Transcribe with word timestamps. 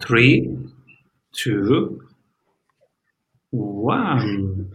three, 0.00 0.56
two, 1.32 2.00
one. 3.50 4.67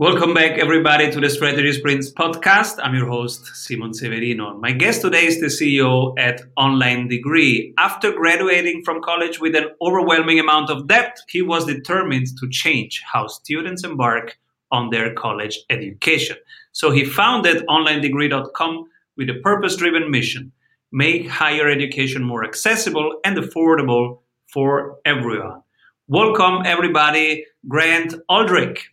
Welcome 0.00 0.32
back, 0.32 0.52
everybody, 0.52 1.10
to 1.10 1.20
the 1.20 1.28
Strategy 1.28 1.74
Sprints 1.74 2.10
podcast. 2.10 2.78
I'm 2.82 2.94
your 2.94 3.06
host, 3.06 3.44
Simon 3.54 3.92
Severino. 3.92 4.56
My 4.56 4.72
guest 4.72 5.02
today 5.02 5.26
is 5.26 5.40
the 5.40 5.48
CEO 5.48 6.14
at 6.18 6.40
Online 6.56 7.06
Degree. 7.06 7.74
After 7.76 8.10
graduating 8.10 8.80
from 8.82 9.02
college 9.02 9.40
with 9.40 9.54
an 9.54 9.66
overwhelming 9.82 10.40
amount 10.40 10.70
of 10.70 10.86
debt, 10.86 11.18
he 11.28 11.42
was 11.42 11.66
determined 11.66 12.28
to 12.38 12.48
change 12.48 13.02
how 13.12 13.26
students 13.26 13.84
embark 13.84 14.38
on 14.72 14.88
their 14.88 15.12
college 15.12 15.58
education. 15.68 16.38
So 16.72 16.90
he 16.90 17.04
founded 17.04 17.66
OnlineDegree.com 17.66 18.86
with 19.18 19.28
a 19.28 19.40
purpose 19.42 19.76
driven 19.76 20.10
mission 20.10 20.50
make 20.92 21.28
higher 21.28 21.68
education 21.68 22.24
more 22.24 22.42
accessible 22.42 23.20
and 23.26 23.36
affordable 23.36 24.20
for 24.50 24.96
everyone. 25.04 25.60
Welcome, 26.08 26.62
everybody, 26.64 27.44
Grant 27.68 28.14
Aldrich. 28.30 28.90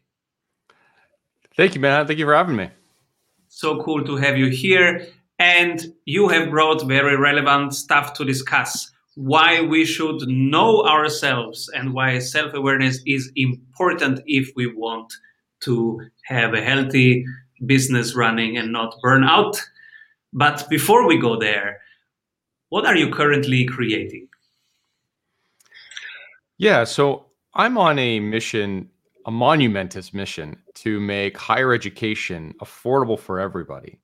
Thank 1.57 1.73
you, 1.73 1.81
man. 1.81 2.05
Thank 2.05 2.19
you 2.19 2.25
for 2.25 2.35
having 2.35 2.55
me. 2.55 2.69
So 3.49 3.81
cool 3.81 4.03
to 4.05 4.15
have 4.15 4.37
you 4.37 4.47
here. 4.47 5.07
And 5.39 5.93
you 6.05 6.29
have 6.29 6.51
brought 6.51 6.87
very 6.87 7.17
relevant 7.17 7.73
stuff 7.73 8.13
to 8.13 8.25
discuss 8.25 8.91
why 9.15 9.61
we 9.61 9.83
should 9.83 10.21
know 10.27 10.83
ourselves 10.83 11.69
and 11.73 11.93
why 11.93 12.19
self 12.19 12.53
awareness 12.53 12.99
is 13.05 13.31
important 13.35 14.21
if 14.27 14.51
we 14.55 14.67
want 14.67 15.11
to 15.61 15.99
have 16.25 16.53
a 16.53 16.61
healthy 16.61 17.25
business 17.65 18.15
running 18.15 18.57
and 18.57 18.71
not 18.71 18.95
burn 19.01 19.23
out. 19.23 19.59
But 20.33 20.69
before 20.69 21.07
we 21.07 21.19
go 21.19 21.39
there, 21.39 21.79
what 22.69 22.85
are 22.85 22.95
you 22.95 23.11
currently 23.11 23.65
creating? 23.65 24.27
Yeah, 26.57 26.83
so 26.83 27.27
I'm 27.55 27.77
on 27.77 27.97
a 27.97 28.19
mission 28.19 28.89
a 29.27 29.31
monumentous 29.31 30.13
mission 30.13 30.57
to 30.73 30.99
make 31.01 31.37
higher 31.37 31.73
education 31.73 32.53
affordable 32.61 33.19
for 33.19 33.39
everybody. 33.39 33.99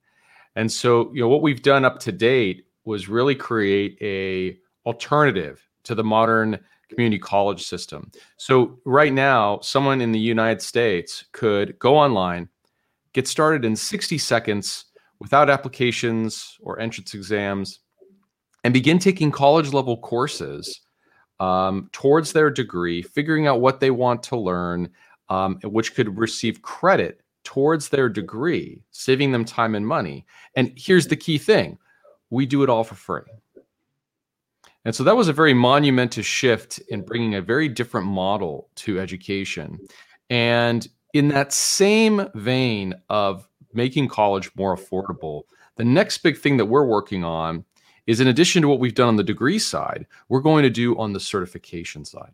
And 0.54 0.70
so, 0.70 1.10
you 1.14 1.22
know, 1.22 1.28
what 1.28 1.42
we've 1.42 1.62
done 1.62 1.84
up 1.84 1.98
to 2.00 2.12
date 2.12 2.66
was 2.84 3.08
really 3.08 3.34
create 3.34 3.98
a 4.02 4.58
alternative 4.86 5.66
to 5.84 5.94
the 5.94 6.04
modern 6.04 6.60
community 6.90 7.18
college 7.18 7.64
system. 7.64 8.12
So 8.36 8.78
right 8.84 9.12
now, 9.12 9.60
someone 9.60 10.02
in 10.02 10.12
the 10.12 10.20
United 10.20 10.60
States 10.60 11.24
could 11.32 11.78
go 11.78 11.96
online, 11.96 12.48
get 13.14 13.26
started 13.26 13.64
in 13.64 13.74
60 13.74 14.18
seconds 14.18 14.84
without 15.20 15.48
applications 15.48 16.58
or 16.60 16.78
entrance 16.78 17.14
exams, 17.14 17.80
and 18.62 18.74
begin 18.74 18.98
taking 18.98 19.30
college 19.30 19.72
level 19.72 19.96
courses 19.96 20.82
um, 21.40 21.88
towards 21.92 22.32
their 22.32 22.50
degree, 22.50 23.02
figuring 23.02 23.46
out 23.46 23.60
what 23.60 23.80
they 23.80 23.90
want 23.90 24.22
to 24.24 24.36
learn, 24.36 24.90
um, 25.34 25.58
which 25.64 25.94
could 25.94 26.16
receive 26.16 26.62
credit 26.62 27.20
towards 27.42 27.88
their 27.88 28.08
degree, 28.08 28.82
saving 28.90 29.32
them 29.32 29.44
time 29.44 29.74
and 29.74 29.86
money. 29.86 30.24
And 30.54 30.72
here's 30.76 31.08
the 31.08 31.16
key 31.16 31.38
thing 31.38 31.78
we 32.30 32.46
do 32.46 32.62
it 32.62 32.70
all 32.70 32.84
for 32.84 32.94
free. 32.94 33.22
And 34.84 34.94
so 34.94 35.02
that 35.04 35.16
was 35.16 35.28
a 35.28 35.32
very 35.32 35.54
monumental 35.54 36.22
shift 36.22 36.78
in 36.88 37.02
bringing 37.02 37.34
a 37.34 37.40
very 37.40 37.68
different 37.68 38.06
model 38.06 38.68
to 38.76 39.00
education. 39.00 39.78
And 40.30 40.86
in 41.14 41.28
that 41.28 41.52
same 41.52 42.28
vein 42.34 42.94
of 43.08 43.48
making 43.72 44.08
college 44.08 44.50
more 44.56 44.76
affordable, 44.76 45.42
the 45.76 45.84
next 45.84 46.18
big 46.18 46.38
thing 46.38 46.56
that 46.58 46.66
we're 46.66 46.86
working 46.86 47.24
on 47.24 47.64
is 48.06 48.20
in 48.20 48.28
addition 48.28 48.62
to 48.62 48.68
what 48.68 48.80
we've 48.80 48.94
done 48.94 49.08
on 49.08 49.16
the 49.16 49.24
degree 49.24 49.58
side, 49.58 50.06
we're 50.28 50.40
going 50.40 50.62
to 50.62 50.70
do 50.70 50.96
on 50.98 51.12
the 51.12 51.20
certification 51.20 52.04
side. 52.04 52.32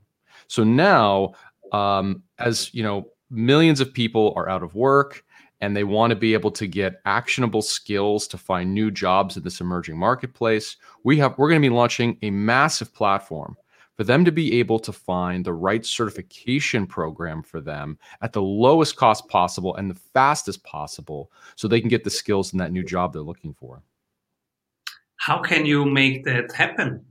So 0.49 0.65
now 0.65 1.35
um, 1.73 2.23
as 2.39 2.73
you 2.75 2.83
know, 2.83 3.09
millions 3.31 3.81
of 3.81 3.93
people 3.93 4.33
are 4.37 4.49
out 4.49 4.63
of 4.63 4.75
work 4.75 5.25
and 5.61 5.77
they 5.77 5.85
want 5.85 6.11
to 6.11 6.17
be 6.17 6.33
able 6.33 6.51
to 6.51 6.67
get 6.67 7.01
actionable 7.05 7.63
skills 7.63 8.27
to 8.29 8.39
find 8.39 8.73
new 8.73 8.91
jobs 8.91 9.37
in 9.37 9.43
this 9.43 9.61
emerging 9.61 9.99
marketplace. 9.99 10.77
We 11.05 11.19
have 11.19 11.37
we're 11.37 11.49
going 11.49 11.61
to 11.61 11.69
be 11.69 11.75
launching 11.75 12.19
a 12.23 12.31
massive 12.31 12.95
platform 12.95 13.57
for 13.97 14.05
them 14.05 14.25
to 14.25 14.33
be 14.33 14.59
able 14.59 14.79
to 14.79 14.93
find 14.93 15.45
the 15.45 15.53
right 15.53 15.85
certification 15.85 16.87
program 16.87 17.43
for 17.43 17.61
them 17.61 17.99
at 18.23 18.33
the 18.33 18.41
lowest 18.41 18.97
cost 18.97 19.29
possible 19.29 19.77
and 19.77 19.91
the 19.91 20.01
fastest 20.15 20.65
possible 20.65 21.31
so 21.55 21.69
they 21.69 21.81
can 21.81 21.91
get 21.91 22.03
the 22.03 22.11
skills 22.11 22.53
in 22.53 22.59
that 22.59 22.73
new 22.73 22.83
job 22.83 23.13
they're 23.13 23.21
looking 23.21 23.53
for. 23.53 23.83
How 25.17 25.39
can 25.43 25.67
you 25.67 25.85
make 25.85 26.25
that 26.25 26.51
happen? 26.53 27.05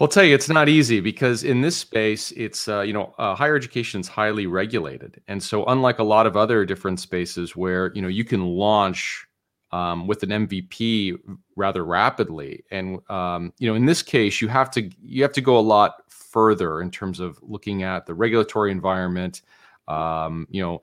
I'll 0.00 0.08
tell 0.08 0.22
you, 0.22 0.34
it's 0.34 0.48
not 0.48 0.68
easy 0.68 1.00
because 1.00 1.42
in 1.42 1.60
this 1.60 1.76
space, 1.76 2.30
it's 2.32 2.68
uh, 2.68 2.82
you 2.82 2.92
know 2.92 3.14
uh, 3.18 3.34
higher 3.34 3.56
education 3.56 4.00
is 4.00 4.06
highly 4.06 4.46
regulated, 4.46 5.20
and 5.26 5.42
so 5.42 5.64
unlike 5.64 5.98
a 5.98 6.04
lot 6.04 6.26
of 6.26 6.36
other 6.36 6.64
different 6.64 7.00
spaces 7.00 7.56
where 7.56 7.92
you 7.94 8.02
know 8.02 8.08
you 8.08 8.24
can 8.24 8.44
launch 8.44 9.26
um, 9.72 10.06
with 10.06 10.22
an 10.22 10.30
MVP 10.30 11.18
rather 11.56 11.84
rapidly, 11.84 12.64
and 12.70 13.00
um, 13.10 13.52
you 13.58 13.68
know 13.68 13.74
in 13.74 13.86
this 13.86 14.02
case, 14.02 14.40
you 14.40 14.46
have 14.46 14.70
to 14.70 14.88
you 15.02 15.22
have 15.22 15.32
to 15.32 15.40
go 15.40 15.58
a 15.58 15.60
lot 15.60 15.94
further 16.08 16.80
in 16.80 16.92
terms 16.92 17.18
of 17.18 17.40
looking 17.42 17.82
at 17.82 18.06
the 18.06 18.14
regulatory 18.14 18.70
environment. 18.70 19.42
Um, 19.88 20.46
you 20.50 20.62
know, 20.62 20.82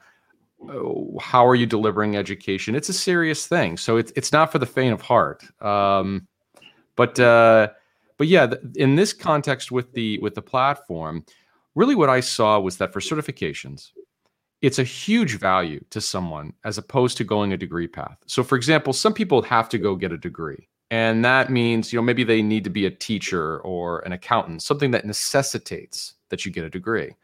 uh, 0.70 1.20
how 1.22 1.48
are 1.48 1.56
you 1.56 1.66
delivering 1.66 2.18
education? 2.18 2.76
It's 2.76 2.90
a 2.90 2.94
serious 2.94 3.48
thing, 3.48 3.78
so 3.78 3.96
it's 3.96 4.12
it's 4.18 4.34
not 4.34 4.52
for 4.52 4.60
the 4.60 4.66
faint 4.66 4.94
of 4.94 5.02
heart. 5.02 5.46
Um, 5.62 6.28
but 6.98 7.18
uh, 7.18 7.70
but 8.18 8.28
yeah, 8.28 8.54
in 8.76 8.96
this 8.96 9.14
context 9.14 9.72
with 9.72 9.92
the 9.94 10.18
with 10.20 10.36
the 10.36 10.42
platform, 10.42 11.26
really 11.76 11.96
what 11.96 12.10
I 12.10 12.20
saw 12.20 12.60
was 12.60 12.78
that 12.78 12.94
for 12.94 13.00
certifications, 13.00 13.92
it's 14.62 14.80
a 14.80 14.84
huge 14.84 15.38
value 15.38 15.84
to 15.90 16.02
someone 16.02 16.54
as 16.64 16.78
opposed 16.78 17.18
to 17.18 17.24
going 17.24 17.54
a 17.54 17.58
degree 17.58 17.88
path. 17.88 18.18
So 18.28 18.44
for 18.44 18.56
example, 18.56 18.94
some 18.94 19.14
people 19.14 19.42
have 19.44 19.70
to 19.70 19.78
go 19.78 19.96
get 19.96 20.12
a 20.12 20.18
degree. 20.18 20.68
And 20.92 21.26
that 21.26 21.50
means, 21.50 21.92
you 21.92 21.98
know, 21.98 22.04
maybe 22.04 22.24
they 22.24 22.42
need 22.42 22.64
to 22.64 22.70
be 22.70 22.86
a 22.86 22.92
teacher 22.92 23.60
or 23.62 24.00
an 24.02 24.12
accountant, 24.12 24.62
something 24.62 24.92
that 24.92 25.06
necessitates 25.06 26.14
that 26.30 26.46
you 26.46 26.52
get 26.52 26.64
a 26.64 26.70
degree. 26.70 27.16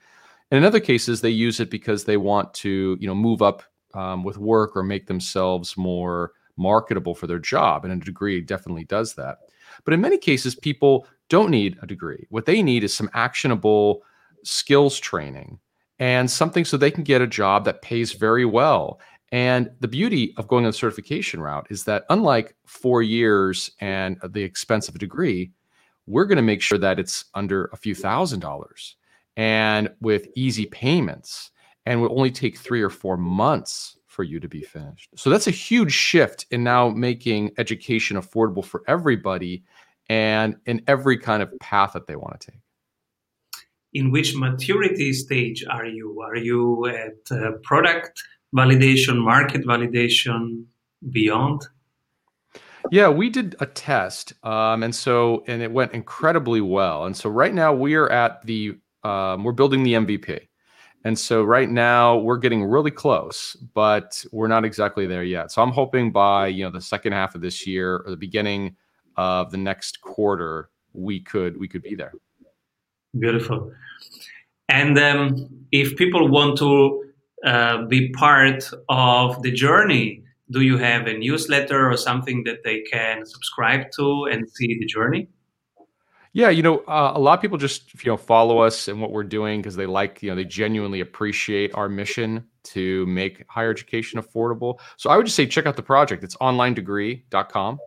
And 0.50 0.58
in 0.58 0.66
other 0.66 0.80
cases, 0.80 1.22
they 1.22 1.30
use 1.30 1.60
it 1.60 1.70
because 1.70 2.04
they 2.04 2.18
want 2.18 2.54
to, 2.56 2.98
you 3.00 3.08
know, 3.08 3.16
move 3.16 3.42
up 3.42 3.64
um, 3.94 4.24
with 4.24 4.38
work 4.38 4.76
or 4.76 4.84
make 4.84 5.08
themselves 5.08 5.78
more 5.78 6.32
marketable 6.58 7.16
for 7.16 7.28
their 7.28 7.40
job. 7.40 7.86
And 7.86 7.94
a 7.94 8.06
degree 8.06 8.42
definitely 8.42 8.84
does 8.86 9.14
that. 9.16 9.38
But 9.84 9.94
in 9.94 10.02
many 10.02 10.18
cases, 10.18 10.56
people 10.56 11.08
don't 11.30 11.50
need 11.50 11.78
a 11.82 11.88
degree. 11.88 12.26
What 12.30 12.46
they 12.46 12.62
need 12.62 12.84
is 12.84 12.94
some 12.94 13.10
actionable 13.14 14.04
skills 14.44 15.00
training 15.00 15.60
and 16.00 16.30
something 16.30 16.66
so 16.66 16.78
they 16.78 16.92
can 16.92 17.04
get 17.04 17.22
a 17.22 17.28
job 17.28 17.66
that 17.66 17.82
pays 17.82 18.14
very 18.14 18.46
well. 18.46 19.00
And 19.32 19.70
the 19.80 19.88
beauty 19.88 20.34
of 20.38 20.48
going 20.48 20.66
on 20.66 20.72
the 20.72 20.78
certification 20.78 21.40
route 21.40 21.68
is 21.70 21.86
that 21.86 22.06
unlike 22.10 22.56
four 22.66 23.02
years 23.02 23.72
and 23.80 24.18
the 24.30 24.44
expense 24.44 24.90
of 24.90 24.96
a 24.96 25.00
degree, 25.00 25.52
we're 26.08 26.26
going 26.26 26.38
to 26.38 26.42
make 26.42 26.62
sure 26.62 26.80
that 26.80 27.00
it's 27.00 27.26
under 27.34 27.70
a 27.72 27.78
few 27.78 27.96
thousand 27.96 28.42
dollars 28.42 28.96
and 29.38 29.90
with 30.02 30.28
easy 30.36 30.66
payments 30.66 31.52
and 31.86 32.02
will 32.02 32.12
only 32.12 32.32
take 32.32 32.58
three 32.58 32.82
or 32.82 32.90
four 32.90 33.16
months 33.16 33.98
for 34.12 34.24
you 34.24 34.40
to 34.42 34.48
be 34.48 34.62
finished. 34.62 35.10
So 35.16 35.30
that's 35.30 35.48
a 35.48 35.52
huge 35.52 35.94
shift 35.94 36.46
in 36.52 36.64
now 36.64 36.90
making 36.90 37.52
education 37.58 38.18
affordable 38.18 38.64
for 38.64 38.84
everybody 38.88 39.64
and 40.10 40.58
in 40.66 40.82
every 40.86 41.18
kind 41.18 41.42
of 41.42 41.58
path 41.60 41.94
that 41.94 42.08
they 42.08 42.18
want 42.18 42.40
to 42.40 42.52
take. 42.52 42.60
In 43.94 44.12
which 44.12 44.36
maturity 44.36 45.14
stage 45.14 45.64
are 45.70 45.86
you? 45.86 46.22
Are 46.22 46.36
you 46.36 46.88
at 46.88 47.20
uh, 47.32 47.52
product 47.64 48.22
validation, 48.56 49.18
market 49.24 49.66
validation, 49.66 50.66
beyond? 51.10 51.68
Yeah, 52.90 53.10
we 53.10 53.30
did 53.30 53.56
a 53.60 53.66
test, 53.66 54.34
um, 54.44 54.84
and 54.84 54.94
so 54.94 55.44
and 55.48 55.62
it 55.62 55.72
went 55.72 55.94
incredibly 55.94 56.62
well. 56.62 57.06
And 57.06 57.16
so 57.16 57.30
right 57.30 57.54
now 57.54 57.74
we 57.74 57.96
are 57.96 58.10
at 58.10 58.46
the 58.46 58.78
um, 59.04 59.44
we're 59.44 59.52
building 59.52 59.84
the 59.84 59.94
MVP. 59.94 60.48
And 61.04 61.18
so 61.18 61.44
right 61.44 61.70
now 61.70 62.18
we're 62.18 62.38
getting 62.38 62.64
really 62.64 62.92
close, 62.92 63.56
but 63.74 64.24
we're 64.32 64.48
not 64.48 64.66
exactly 64.66 65.08
there 65.08 65.24
yet. 65.24 65.52
So 65.52 65.62
I'm 65.62 65.72
hoping 65.72 66.12
by 66.12 66.48
you 66.48 66.64
know 66.64 66.72
the 66.72 66.82
second 66.82 67.14
half 67.14 67.36
of 67.36 67.42
this 67.42 67.66
year 67.66 68.04
or 68.06 68.12
the 68.12 68.18
beginning 68.18 68.76
of 69.18 69.52
the 69.52 69.58
next 69.58 70.02
quarter 70.02 70.70
we 70.94 71.20
could 71.20 71.60
we 71.60 71.68
could 71.68 71.82
be 71.82 71.96
there. 71.96 72.14
Beautiful. 73.18 73.72
And 74.70 74.98
um, 74.98 75.50
if 75.72 75.98
people 75.98 76.30
want 76.30 76.58
to 76.60 77.04
uh, 77.46 77.86
be 77.86 78.10
part 78.12 78.72
of 78.88 79.42
the 79.42 79.52
journey, 79.52 80.24
do 80.52 80.62
you 80.62 80.78
have 80.78 81.08
a 81.08 81.18
newsletter 81.18 81.90
or 81.90 81.98
something 81.98 82.44
that 82.46 82.64
they 82.64 82.82
can 82.82 83.26
subscribe 83.26 83.92
to 83.98 84.26
and 84.32 84.50
see 84.50 84.78
the 84.80 84.86
journey? 84.86 85.28
Yeah, 86.34 86.50
you 86.50 86.64
know, 86.64 86.80
uh, 86.80 87.12
a 87.14 87.20
lot 87.20 87.38
of 87.38 87.42
people 87.42 87.58
just 87.58 87.94
you 88.04 88.12
know 88.12 88.18
follow 88.18 88.60
us 88.60 88.88
and 88.88 89.02
what 89.02 89.12
we're 89.12 89.24
doing 89.24 89.62
because 89.62 89.76
they 89.76 89.86
like 89.86 90.24
you 90.24 90.30
know 90.30 90.36
they 90.36 90.46
genuinely 90.46 91.02
appreciate 91.02 91.74
our 91.74 91.90
mission 91.90 92.46
to 92.64 93.06
make 93.08 93.44
higher 93.50 93.70
education 93.70 94.22
affordable. 94.22 94.80
So 94.98 95.10
I 95.10 95.18
would 95.18 95.26
just 95.26 95.36
say 95.36 95.46
check 95.46 95.66
out 95.66 95.76
the 95.76 95.84
project. 95.84 96.24
It's 96.24 96.36
onlinedegree.com. 96.38 97.80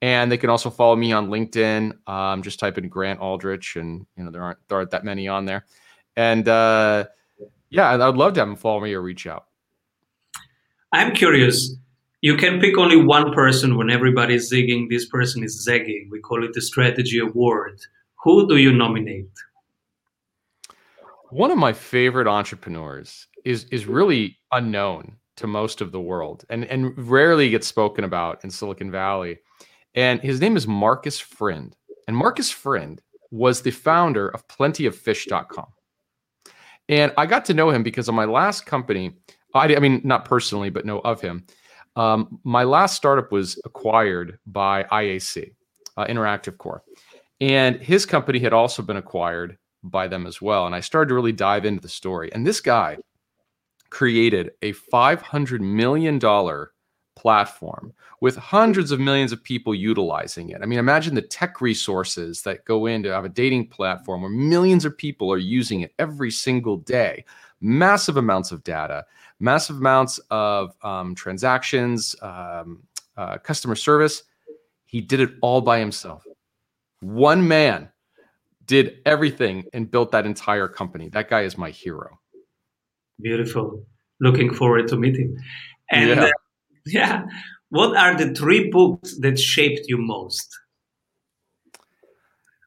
And 0.00 0.30
they 0.30 0.36
can 0.36 0.50
also 0.50 0.70
follow 0.70 0.94
me 0.94 1.12
on 1.12 1.28
LinkedIn. 1.28 2.08
Um, 2.08 2.42
just 2.42 2.60
type 2.60 2.78
in 2.78 2.88
Grant 2.88 3.20
Aldrich, 3.20 3.76
and 3.76 4.06
you 4.16 4.24
know 4.24 4.30
there 4.30 4.42
aren't 4.42 4.58
there 4.68 4.78
aren't 4.78 4.90
that 4.90 5.04
many 5.04 5.26
on 5.26 5.44
there. 5.44 5.64
And 6.16 6.46
uh, 6.46 7.06
yeah, 7.70 7.92
I'd 7.94 8.14
love 8.14 8.34
to 8.34 8.40
have 8.40 8.48
them 8.48 8.56
follow 8.56 8.80
me 8.80 8.92
or 8.92 9.02
reach 9.02 9.26
out. 9.26 9.46
I'm 10.92 11.14
curious. 11.14 11.76
You 12.20 12.36
can 12.36 12.60
pick 12.60 12.76
only 12.76 12.96
one 12.96 13.32
person 13.32 13.76
when 13.76 13.90
everybody's 13.90 14.50
zigging. 14.50 14.88
This 14.88 15.06
person 15.06 15.44
is 15.44 15.62
zagging. 15.62 16.08
We 16.10 16.20
call 16.20 16.44
it 16.44 16.52
the 16.52 16.60
strategy 16.60 17.20
award. 17.20 17.80
Who 18.24 18.48
do 18.48 18.56
you 18.56 18.72
nominate? 18.72 19.30
One 21.30 21.52
of 21.52 21.58
my 21.58 21.72
favorite 21.72 22.26
entrepreneurs 22.26 23.28
is 23.44 23.64
is 23.64 23.86
really 23.86 24.38
unknown 24.50 25.16
to 25.36 25.46
most 25.46 25.80
of 25.80 25.92
the 25.92 26.00
world 26.00 26.44
and 26.50 26.64
and 26.64 26.98
rarely 27.08 27.50
gets 27.50 27.68
spoken 27.68 28.02
about 28.02 28.42
in 28.42 28.50
Silicon 28.50 28.90
Valley. 28.90 29.38
And 29.94 30.20
his 30.20 30.40
name 30.40 30.56
is 30.56 30.66
Markus 30.66 31.20
Frind. 31.20 31.76
And 32.08 32.16
Markus 32.16 32.50
Frind 32.50 33.00
was 33.30 33.62
the 33.62 33.70
founder 33.70 34.28
of 34.28 34.46
plentyoffish.com. 34.48 35.66
And 36.88 37.12
I 37.16 37.26
got 37.26 37.44
to 37.44 37.54
know 37.54 37.70
him 37.70 37.82
because 37.82 38.08
of 38.08 38.14
my 38.14 38.24
last 38.24 38.64
company, 38.64 39.12
I, 39.54 39.76
I 39.76 39.78
mean, 39.78 40.00
not 40.04 40.24
personally, 40.24 40.70
but 40.70 40.86
know 40.86 41.00
of 41.00 41.20
him. 41.20 41.44
Um, 41.98 42.38
my 42.44 42.62
last 42.62 42.94
startup 42.94 43.32
was 43.32 43.60
acquired 43.64 44.38
by 44.46 44.84
IAC, 44.84 45.52
uh, 45.96 46.06
InterActiveCorp. 46.06 46.80
And 47.40 47.76
his 47.76 48.06
company 48.06 48.38
had 48.38 48.52
also 48.52 48.82
been 48.82 48.96
acquired 48.96 49.58
by 49.82 50.06
them 50.06 50.24
as 50.24 50.40
well. 50.40 50.66
And 50.66 50.76
I 50.76 50.80
started 50.80 51.08
to 51.08 51.14
really 51.16 51.32
dive 51.32 51.64
into 51.64 51.82
the 51.82 51.88
story. 51.88 52.32
And 52.32 52.46
this 52.46 52.60
guy 52.60 52.98
created 53.90 54.52
a 54.62 54.74
$500 54.74 55.60
million 55.60 56.20
platform 57.16 57.92
with 58.20 58.36
hundreds 58.36 58.92
of 58.92 59.00
millions 59.00 59.32
of 59.32 59.42
people 59.42 59.74
utilizing 59.74 60.50
it. 60.50 60.60
I 60.62 60.66
mean, 60.66 60.78
imagine 60.78 61.16
the 61.16 61.22
tech 61.22 61.60
resources 61.60 62.42
that 62.42 62.64
go 62.64 62.86
into 62.86 63.12
have 63.12 63.24
a 63.24 63.28
dating 63.28 63.68
platform 63.68 64.22
where 64.22 64.30
millions 64.30 64.84
of 64.84 64.96
people 64.96 65.32
are 65.32 65.38
using 65.38 65.80
it 65.80 65.94
every 65.98 66.30
single 66.30 66.76
day, 66.76 67.24
massive 67.60 68.16
amounts 68.16 68.52
of 68.52 68.62
data, 68.62 69.04
massive 69.40 69.76
amounts 69.76 70.18
of 70.30 70.74
um, 70.82 71.14
transactions, 71.14 72.16
um, 72.22 72.82
uh, 73.16 73.38
customer 73.38 73.74
service. 73.74 74.22
He 74.86 75.00
did 75.00 75.20
it 75.20 75.30
all 75.42 75.60
by 75.60 75.78
himself. 75.78 76.24
One 77.00 77.46
man 77.46 77.90
did 78.64 78.98
everything 79.06 79.64
and 79.72 79.90
built 79.90 80.12
that 80.12 80.26
entire 80.26 80.68
company. 80.68 81.08
That 81.08 81.28
guy 81.28 81.42
is 81.42 81.56
my 81.56 81.70
hero. 81.70 82.18
Beautiful. 83.20 83.84
Looking 84.20 84.52
forward 84.52 84.88
to 84.88 84.96
meeting. 84.96 85.38
And 85.90 86.10
yeah. 86.10 86.24
Uh, 86.24 86.30
yeah. 86.86 87.24
What 87.70 87.96
are 87.96 88.16
the 88.16 88.34
three 88.34 88.70
books 88.70 89.18
that 89.18 89.38
shaped 89.38 89.82
you 89.88 89.98
most? 89.98 90.56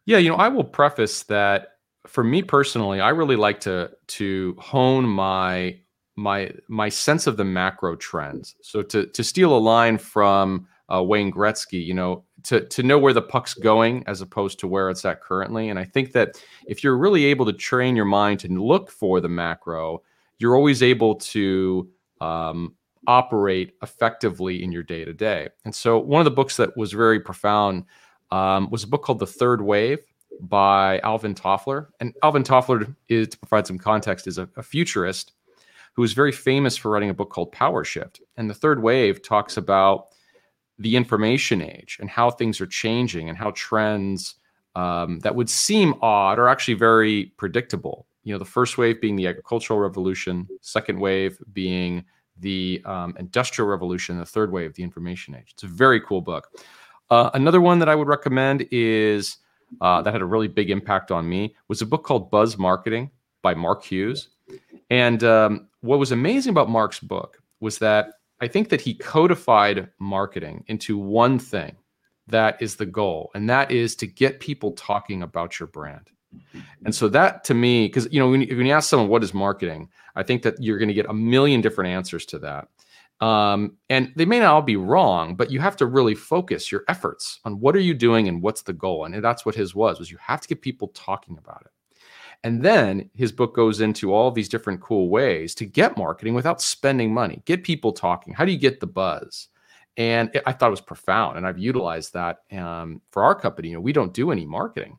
Yeah, 0.05 0.17
you 0.17 0.29
know, 0.29 0.35
I 0.35 0.49
will 0.49 0.63
preface 0.63 1.23
that 1.23 1.69
for 2.07 2.23
me 2.23 2.41
personally, 2.41 2.99
I 2.99 3.09
really 3.09 3.35
like 3.35 3.61
to 3.61 3.91
to 4.07 4.55
hone 4.59 5.05
my 5.05 5.79
my 6.15 6.51
my 6.67 6.89
sense 6.89 7.27
of 7.27 7.37
the 7.37 7.43
macro 7.43 7.95
trends. 7.95 8.55
So 8.61 8.81
to 8.83 9.05
to 9.07 9.23
steal 9.23 9.55
a 9.55 9.59
line 9.59 9.97
from 9.97 10.67
uh, 10.93 11.01
Wayne 11.01 11.31
Gretzky, 11.31 11.83
you 11.83 11.93
know, 11.93 12.23
to 12.43 12.65
to 12.67 12.83
know 12.83 12.99
where 12.99 13.13
the 13.13 13.21
puck's 13.21 13.53
going 13.53 14.03
as 14.07 14.21
opposed 14.21 14.59
to 14.59 14.67
where 14.67 14.89
it's 14.89 15.05
at 15.05 15.21
currently. 15.21 15.69
And 15.69 15.79
I 15.79 15.83
think 15.83 16.11
that 16.13 16.41
if 16.67 16.83
you're 16.83 16.97
really 16.97 17.25
able 17.25 17.45
to 17.45 17.53
train 17.53 17.95
your 17.95 18.05
mind 18.05 18.39
to 18.41 18.47
look 18.49 18.91
for 18.91 19.21
the 19.21 19.29
macro, 19.29 20.01
you're 20.39 20.55
always 20.55 20.83
able 20.83 21.15
to 21.15 21.89
um, 22.19 22.75
operate 23.07 23.73
effectively 23.81 24.63
in 24.63 24.71
your 24.71 24.83
day 24.83 25.05
to 25.05 25.13
day. 25.13 25.49
And 25.65 25.73
so, 25.73 25.97
one 25.97 26.19
of 26.19 26.25
the 26.25 26.31
books 26.31 26.57
that 26.57 26.75
was 26.75 26.91
very 26.91 27.19
profound 27.19 27.85
um, 28.31 28.69
was 28.69 28.83
a 28.83 28.87
book 28.87 29.03
called 29.03 29.19
The 29.19 29.27
Third 29.27 29.61
Wave 29.61 29.99
by 30.41 30.99
Alvin 30.99 31.35
Toffler. 31.35 31.87
And 31.99 32.13
Alvin 32.23 32.43
Toffler, 32.43 32.95
is, 33.09 33.29
to 33.29 33.37
provide 33.37 33.67
some 33.67 33.77
context, 33.77 34.27
is 34.27 34.37
a, 34.37 34.49
a 34.55 34.63
futurist 34.63 35.33
who 35.93 36.03
is 36.03 36.13
very 36.13 36.31
famous 36.31 36.77
for 36.77 36.89
writing 36.89 37.09
a 37.09 37.13
book 37.13 37.29
called 37.29 37.51
Power 37.51 37.83
Shift. 37.83 38.21
And 38.37 38.49
The 38.49 38.53
Third 38.53 38.81
Wave 38.81 39.21
talks 39.21 39.57
about 39.57 40.07
the 40.79 40.95
information 40.95 41.61
age 41.61 41.97
and 41.99 42.09
how 42.09 42.31
things 42.31 42.59
are 42.59 42.65
changing 42.67 43.29
and 43.29 43.37
how 43.37 43.51
trends 43.55 44.35
um, 44.75 45.19
that 45.19 45.35
would 45.35 45.49
seem 45.49 45.95
odd 46.01 46.39
are 46.39 46.47
actually 46.47 46.73
very 46.75 47.25
predictable. 47.37 48.07
You 48.23 48.33
know, 48.33 48.39
the 48.39 48.45
first 48.45 48.77
wave 48.77 49.01
being 49.01 49.15
the 49.15 49.27
agricultural 49.27 49.79
revolution, 49.79 50.47
second 50.61 50.99
wave 50.99 51.37
being 51.53 52.05
the 52.37 52.81
um, 52.85 53.15
Industrial 53.19 53.67
Revolution, 53.67 54.17
the 54.17 54.25
third 54.25 54.51
wave, 54.51 54.73
the 54.73 54.83
information 54.83 55.35
age. 55.35 55.51
It's 55.51 55.63
a 55.63 55.67
very 55.67 56.01
cool 56.01 56.21
book. 56.21 56.49
Uh, 57.09 57.29
another 57.33 57.61
one 57.61 57.79
that 57.79 57.89
I 57.89 57.95
would 57.95 58.07
recommend 58.07 58.67
is 58.71 59.37
uh, 59.81 60.01
that 60.01 60.13
had 60.13 60.21
a 60.21 60.25
really 60.25 60.47
big 60.47 60.69
impact 60.69 61.11
on 61.11 61.27
me 61.27 61.55
was 61.67 61.81
a 61.81 61.85
book 61.85 62.03
called 62.03 62.31
Buzz 62.31 62.57
Marketing 62.57 63.11
by 63.41 63.53
Mark 63.53 63.83
Hughes. 63.83 64.29
And 64.89 65.23
um, 65.23 65.67
what 65.81 65.99
was 65.99 66.11
amazing 66.11 66.51
about 66.51 66.69
Mark's 66.69 66.99
book 66.99 67.41
was 67.59 67.77
that 67.79 68.13
I 68.39 68.47
think 68.47 68.69
that 68.69 68.81
he 68.81 68.93
codified 68.93 69.89
marketing 69.99 70.63
into 70.67 70.97
one 70.97 71.37
thing 71.37 71.75
that 72.27 72.61
is 72.61 72.75
the 72.75 72.85
goal, 72.85 73.29
and 73.35 73.49
that 73.49 73.71
is 73.71 73.95
to 73.97 74.07
get 74.07 74.39
people 74.39 74.71
talking 74.71 75.21
about 75.21 75.59
your 75.59 75.67
brand. 75.67 76.09
And 76.85 76.95
so 76.95 77.09
that 77.09 77.43
to 77.45 77.53
me, 77.53 77.87
because 77.87 78.07
you 78.11 78.19
know, 78.19 78.29
when 78.29 78.41
you, 78.41 78.55
when 78.55 78.65
you 78.65 78.73
ask 78.73 78.89
someone 78.89 79.09
what 79.09 79.23
is 79.23 79.33
marketing, 79.33 79.89
I 80.15 80.23
think 80.23 80.43
that 80.43 80.61
you're 80.61 80.77
going 80.77 80.87
to 80.87 80.93
get 80.93 81.07
a 81.07 81.13
million 81.13 81.61
different 81.61 81.89
answers 81.89 82.25
to 82.27 82.39
that. 82.39 82.67
Um, 83.19 83.77
and 83.89 84.11
they 84.15 84.25
may 84.25 84.39
not 84.39 84.53
all 84.53 84.61
be 84.61 84.77
wrong, 84.77 85.35
but 85.35 85.51
you 85.51 85.59
have 85.59 85.77
to 85.77 85.85
really 85.85 86.15
focus 86.15 86.71
your 86.71 86.83
efforts 86.87 87.39
on 87.45 87.59
what 87.59 87.75
are 87.75 87.81
you 87.81 87.93
doing 87.93 88.27
and 88.27 88.41
what's 88.41 88.63
the 88.63 88.73
goal. 88.73 89.05
And 89.05 89.23
that's 89.23 89.45
what 89.45 89.55
his 89.55 89.75
was, 89.75 89.99
was 89.99 90.09
you 90.09 90.17
have 90.19 90.41
to 90.41 90.47
get 90.47 90.61
people 90.61 90.87
talking 90.89 91.37
about 91.37 91.61
it. 91.65 91.71
And 92.43 92.63
then 92.63 93.09
his 93.13 93.31
book 93.31 93.55
goes 93.55 93.81
into 93.81 94.13
all 94.13 94.31
these 94.31 94.49
different 94.49 94.81
cool 94.81 95.09
ways 95.09 95.53
to 95.55 95.65
get 95.65 95.97
marketing 95.97 96.33
without 96.33 96.61
spending 96.61 97.13
money, 97.13 97.41
get 97.45 97.63
people 97.63 97.91
talking. 97.91 98.33
How 98.33 98.45
do 98.45 98.51
you 98.51 98.57
get 98.57 98.79
the 98.79 98.87
buzz? 98.87 99.49
And 99.97 100.31
it, 100.33 100.41
I 100.45 100.51
thought 100.51 100.67
it 100.67 100.71
was 100.71 100.81
profound. 100.81 101.37
And 101.37 101.45
I've 101.45 101.59
utilized 101.59 102.13
that 102.13 102.39
um, 102.51 103.01
for 103.11 103.23
our 103.23 103.35
company. 103.35 103.69
You 103.69 103.75
know, 103.75 103.81
we 103.81 103.93
don't 103.93 104.13
do 104.13 104.31
any 104.31 104.45
marketing 104.45 104.97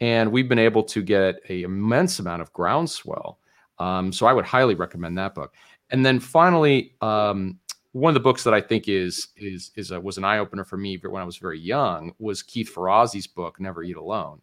and 0.00 0.30
we've 0.30 0.48
been 0.48 0.58
able 0.58 0.82
to 0.82 1.02
get 1.02 1.36
an 1.48 1.64
immense 1.64 2.18
amount 2.18 2.42
of 2.42 2.52
groundswell. 2.52 3.38
Um, 3.78 4.12
so 4.12 4.26
I 4.26 4.32
would 4.32 4.44
highly 4.44 4.74
recommend 4.74 5.18
that 5.18 5.34
book. 5.34 5.54
And 5.90 6.04
then 6.04 6.20
finally, 6.20 6.94
um, 7.00 7.58
one 7.92 8.10
of 8.10 8.14
the 8.14 8.20
books 8.20 8.42
that 8.44 8.54
I 8.54 8.60
think 8.60 8.88
is 8.88 9.28
is 9.36 9.70
is 9.76 9.92
a, 9.92 10.00
was 10.00 10.18
an 10.18 10.24
eye 10.24 10.38
opener 10.38 10.64
for 10.64 10.76
me 10.76 10.96
when 10.96 11.22
I 11.22 11.24
was 11.24 11.36
very 11.36 11.60
young 11.60 12.12
was 12.18 12.42
Keith 12.42 12.72
Ferrazzi's 12.74 13.26
book 13.26 13.60
Never 13.60 13.82
Eat 13.82 13.96
Alone, 13.96 14.40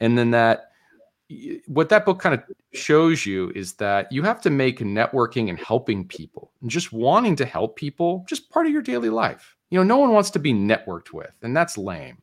and 0.00 0.16
then 0.16 0.30
that 0.30 0.70
what 1.66 1.88
that 1.88 2.04
book 2.04 2.18
kind 2.18 2.34
of 2.34 2.42
shows 2.72 3.26
you 3.26 3.50
is 3.54 3.74
that 3.74 4.10
you 4.10 4.22
have 4.22 4.40
to 4.42 4.50
make 4.50 4.80
networking 4.80 5.48
and 5.48 5.58
helping 5.58 6.06
people 6.06 6.52
and 6.60 6.70
just 6.70 6.92
wanting 6.92 7.36
to 7.36 7.44
help 7.44 7.76
people 7.76 8.24
just 8.28 8.50
part 8.50 8.66
of 8.66 8.72
your 8.72 8.82
daily 8.82 9.10
life. 9.10 9.56
You 9.70 9.78
know, 9.78 9.84
no 9.84 9.98
one 9.98 10.12
wants 10.12 10.30
to 10.30 10.38
be 10.38 10.52
networked 10.52 11.12
with, 11.12 11.34
and 11.42 11.56
that's 11.56 11.78
lame. 11.78 12.18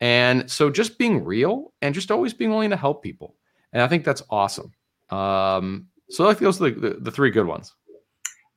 And 0.00 0.50
so 0.50 0.70
just 0.70 0.98
being 0.98 1.24
real 1.24 1.72
and 1.82 1.94
just 1.94 2.10
always 2.10 2.34
being 2.34 2.50
willing 2.50 2.70
to 2.70 2.76
help 2.76 3.02
people. 3.02 3.36
And 3.72 3.82
I 3.82 3.88
think 3.88 4.04
that's 4.04 4.22
awesome. 4.30 4.72
Um, 5.10 5.88
so 6.10 6.24
I 6.24 6.34
think 6.34 6.40
those 6.40 6.60
are 6.60 6.70
the, 6.70 6.80
the, 6.80 6.96
the 7.00 7.10
three 7.10 7.30
good 7.30 7.46
ones. 7.46 7.74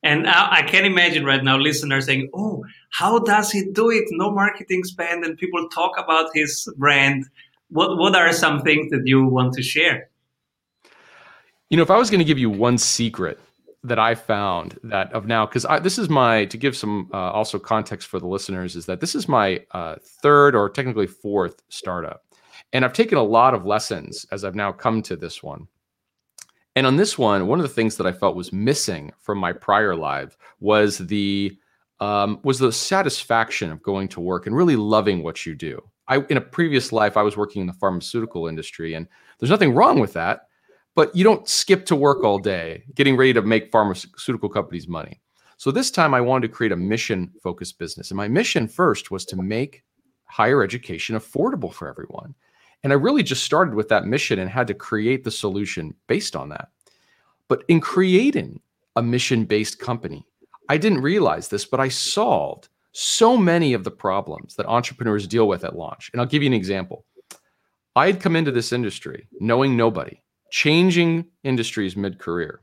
And 0.04 0.28
I, 0.28 0.58
I 0.58 0.62
can 0.62 0.86
imagine 0.86 1.26
right 1.26 1.44
now 1.44 1.58
listeners 1.58 2.06
saying, 2.06 2.30
oh, 2.34 2.64
how 2.92 3.20
does 3.20 3.52
he 3.52 3.66
do 3.72 3.90
it? 3.90 4.06
No 4.12 4.32
marketing 4.32 4.84
spend 4.84 5.26
and 5.26 5.38
people 5.38 5.68
talk 5.70 5.98
about 5.98 6.30
his 6.34 6.72
brand. 6.78 7.26
What, 7.70 7.98
what 7.98 8.16
are 8.16 8.32
some 8.32 8.62
things 8.62 8.90
that 8.92 9.02
you 9.06 9.26
want 9.26 9.54
to 9.54 9.62
share? 9.62 10.10
You 11.70 11.78
know, 11.78 11.84
if 11.84 11.92
I 11.92 11.98
was 11.98 12.10
going 12.10 12.20
to 12.20 12.26
give 12.26 12.38
you 12.38 12.50
one 12.50 12.78
secret 12.78 13.40
that 13.84 14.00
I 14.00 14.16
found 14.16 14.80
that 14.84 15.12
of 15.14 15.28
now, 15.28 15.46
because 15.46 15.66
this 15.82 15.98
is 15.98 16.10
my 16.10 16.46
to 16.46 16.58
give 16.58 16.76
some 16.76 17.10
uh, 17.14 17.32
also 17.32 17.60
context 17.60 18.08
for 18.08 18.20
the 18.20 18.28
listeners 18.28 18.76
is 18.76 18.86
that 18.86 19.02
this 19.02 19.16
is 19.16 19.28
my 19.28 19.62
uh, 19.72 19.96
third 20.22 20.56
or 20.56 20.70
technically 20.70 21.08
fourth 21.08 21.62
startup, 21.70 22.24
and 22.74 22.86
I've 22.86 22.94
taken 22.94 23.18
a 23.18 23.24
lot 23.24 23.54
of 23.54 23.66
lessons 23.66 24.26
as 24.32 24.44
I've 24.44 24.56
now 24.56 24.72
come 24.72 25.02
to 25.04 25.16
this 25.16 25.44
one. 25.44 25.68
And 26.76 26.86
on 26.86 26.96
this 26.96 27.18
one, 27.18 27.48
one 27.48 27.60
of 27.60 27.64
the 27.64 27.74
things 27.74 27.98
that 27.98 28.06
I 28.06 28.12
felt 28.12 28.36
was 28.36 28.54
missing 28.54 29.12
from 29.20 29.40
my 29.40 29.52
prior 29.52 29.96
life 29.96 30.38
was 30.60 31.00
the 31.00 31.58
um, 32.00 32.40
was 32.44 32.60
the 32.60 32.72
satisfaction 32.72 33.72
of 33.72 33.82
going 33.82 34.08
to 34.10 34.22
work 34.22 34.46
and 34.46 34.56
really 34.56 34.76
loving 34.76 35.24
what 35.24 35.46
you 35.46 35.56
do. 35.56 35.82
I 36.08 36.18
in 36.30 36.38
a 36.38 36.42
previous 36.42 36.92
life 36.92 37.18
I 37.18 37.24
was 37.24 37.38
working 37.38 37.62
in 37.62 37.68
the 37.68 37.74
pharmaceutical 37.74 38.48
industry, 38.48 38.94
and 38.94 39.08
there's 39.40 39.52
nothing 39.52 39.74
wrong 39.74 40.00
with 40.00 40.14
that 40.14 40.48
but 40.98 41.16
you 41.16 41.24
don't 41.24 41.48
skip 41.48 41.86
to 41.86 41.96
work 41.96 42.24
all 42.24 42.40
day 42.40 42.84
getting 42.96 43.16
ready 43.16 43.32
to 43.32 43.44
make 43.44 43.72
pharmaceutical 43.72 44.50
companies 44.50 44.88
money. 44.88 45.22
So 45.58 45.70
this 45.70 45.92
time 45.92 46.16
I 46.16 46.22
wanted 46.22 46.48
to 46.48 46.54
create 46.54 46.72
a 46.72 46.76
mission 46.76 47.32
focused 47.44 47.78
business. 47.78 48.10
And 48.10 48.18
my 48.18 48.28
mission 48.28 48.68
first 48.68 49.12
was 49.12 49.24
to 49.26 49.36
make 49.36 49.84
higher 50.26 50.64
education 50.64 51.16
affordable 51.16 51.72
for 51.72 51.88
everyone. 51.88 52.34
And 52.82 52.92
I 52.92 52.96
really 52.96 53.22
just 53.22 53.44
started 53.44 53.76
with 53.76 53.90
that 53.90 54.08
mission 54.08 54.40
and 54.40 54.50
had 54.50 54.66
to 54.68 54.74
create 54.74 55.24
the 55.24 55.30
solution 55.30 55.94
based 56.08 56.36
on 56.36 56.50
that. 56.50 56.70
But 57.48 57.64
in 57.68 57.80
creating 57.80 58.60
a 58.96 59.04
mission 59.04 59.46
based 59.46 59.78
company, 59.78 60.26
I 60.68 60.78
didn't 60.78 61.02
realize 61.02 61.48
this, 61.48 61.66
but 61.66 61.80
I 61.80 61.90
solved 61.90 62.70
so 63.00 63.38
many 63.38 63.74
of 63.74 63.84
the 63.84 63.92
problems 63.92 64.56
that 64.56 64.66
entrepreneurs 64.66 65.28
deal 65.28 65.48
with 65.48 65.64
at 65.64 65.76
launch. 65.76 66.10
And 66.12 66.20
I'll 66.20 66.26
give 66.26 66.42
you 66.42 66.48
an 66.48 66.54
example. 66.54 67.06
I 67.96 68.08
had 68.08 68.20
come 68.20 68.36
into 68.36 68.50
this 68.50 68.74
industry 68.74 69.28
knowing 69.40 69.78
nobody, 69.78 70.24
changing 70.50 71.26
industries 71.44 71.96
mid 71.96 72.18
career. 72.18 72.62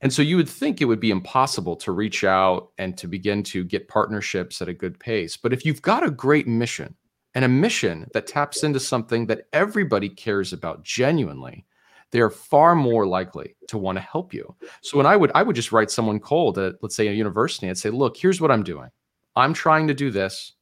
And 0.00 0.10
so 0.10 0.22
you 0.22 0.38
would 0.38 0.48
think 0.48 0.80
it 0.80 0.86
would 0.86 1.00
be 1.00 1.10
impossible 1.10 1.76
to 1.76 1.92
reach 1.92 2.24
out 2.24 2.70
and 2.78 2.96
to 2.96 3.06
begin 3.06 3.42
to 3.44 3.64
get 3.64 3.86
partnerships 3.88 4.62
at 4.62 4.68
a 4.68 4.72
good 4.72 4.98
pace. 4.98 5.36
But 5.36 5.52
if 5.52 5.66
you've 5.66 5.82
got 5.82 6.06
a 6.06 6.10
great 6.10 6.48
mission 6.48 6.94
and 7.34 7.44
a 7.44 7.48
mission 7.48 8.06
that 8.14 8.26
taps 8.26 8.64
into 8.64 8.80
something 8.80 9.26
that 9.26 9.42
everybody 9.52 10.08
cares 10.08 10.54
about 10.54 10.84
genuinely, 10.84 11.66
they 12.12 12.20
are 12.20 12.30
far 12.30 12.74
more 12.74 13.06
likely 13.06 13.56
to 13.68 13.76
want 13.76 13.96
to 13.96 14.02
help 14.02 14.32
you. 14.32 14.56
So 14.80 14.96
when 14.96 15.06
I 15.06 15.16
would 15.16 15.32
I 15.34 15.42
would 15.42 15.56
just 15.56 15.72
write 15.72 15.90
someone 15.90 16.18
cold 16.18 16.58
at 16.58 16.76
let's 16.80 16.96
say 16.96 17.08
a 17.08 17.12
university 17.12 17.68
and 17.68 17.76
say, 17.76 17.90
"Look, 17.90 18.16
here's 18.16 18.40
what 18.40 18.50
I'm 18.50 18.62
doing. 18.62 18.88
I'm 19.36 19.54
trying 19.54 19.86
to 19.88 19.94
do 19.94 20.10
this 20.10 20.52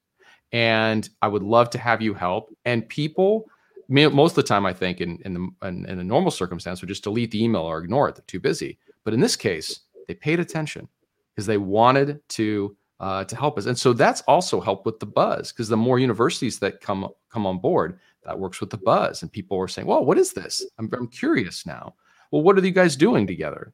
and 0.52 1.09
I 1.23 1.28
would 1.28 1.43
love 1.43 1.71
to 1.71 1.78
have 1.78 2.02
you 2.02 2.14
help." 2.14 2.54
And 2.64 2.88
people 2.88 3.47
most 3.88 4.33
of 4.33 4.37
the 4.37 4.43
time 4.43 4.66
I 4.66 4.73
think 4.73 5.00
in 5.00 5.19
in 5.25 5.35
the 5.35 5.69
in, 5.69 5.87
in 5.87 5.99
a 5.99 6.04
normal 6.04 6.31
circumstance 6.31 6.81
would 6.81 6.88
just 6.88 7.04
delete 7.04 7.31
the 7.31 7.43
email 7.43 7.62
or 7.62 7.78
ignore 7.78 8.09
it. 8.09 8.16
They're 8.16 8.25
too 8.26 8.40
busy. 8.40 8.78
But 9.04 9.14
in 9.14 9.21
this 9.21 9.37
case, 9.37 9.81
they 10.09 10.14
paid 10.14 10.40
attention 10.40 10.88
because 11.35 11.47
they 11.47 11.59
wanted 11.59 12.21
to 12.31 12.76
uh, 13.00 13.25
to 13.25 13.37
help 13.37 13.59
us, 13.59 13.66
and 13.66 13.76
so 13.76 13.93
that's 13.93 14.23
also 14.23 14.61
helped 14.61 14.87
with 14.87 15.00
the 15.00 15.07
buzz 15.07 15.52
because 15.52 15.69
the 15.69 15.76
more 15.76 15.99
universities 15.99 16.59
that 16.61 16.81
come 16.81 17.09
come 17.31 17.47
on 17.47 17.59
board, 17.59 17.99
that 18.25 18.38
works 18.38 18.61
with 18.61 18.71
the 18.71 18.78
buzz, 18.78 19.23
and 19.23 19.33
people 19.33 19.59
are 19.59 19.69
saying, 19.69 19.87
"Well, 19.87 20.04
what 20.04 20.19
is 20.19 20.33
this? 20.33 20.64
I'm, 20.78 20.88
I'm 20.93 21.09
curious 21.09 21.66
now. 21.66 21.95
Well, 22.31 22.43
what 22.43 22.57
are 22.59 22.64
you 22.64 22.71
guys 22.71 22.97
doing 22.97 23.26
together?" 23.26 23.73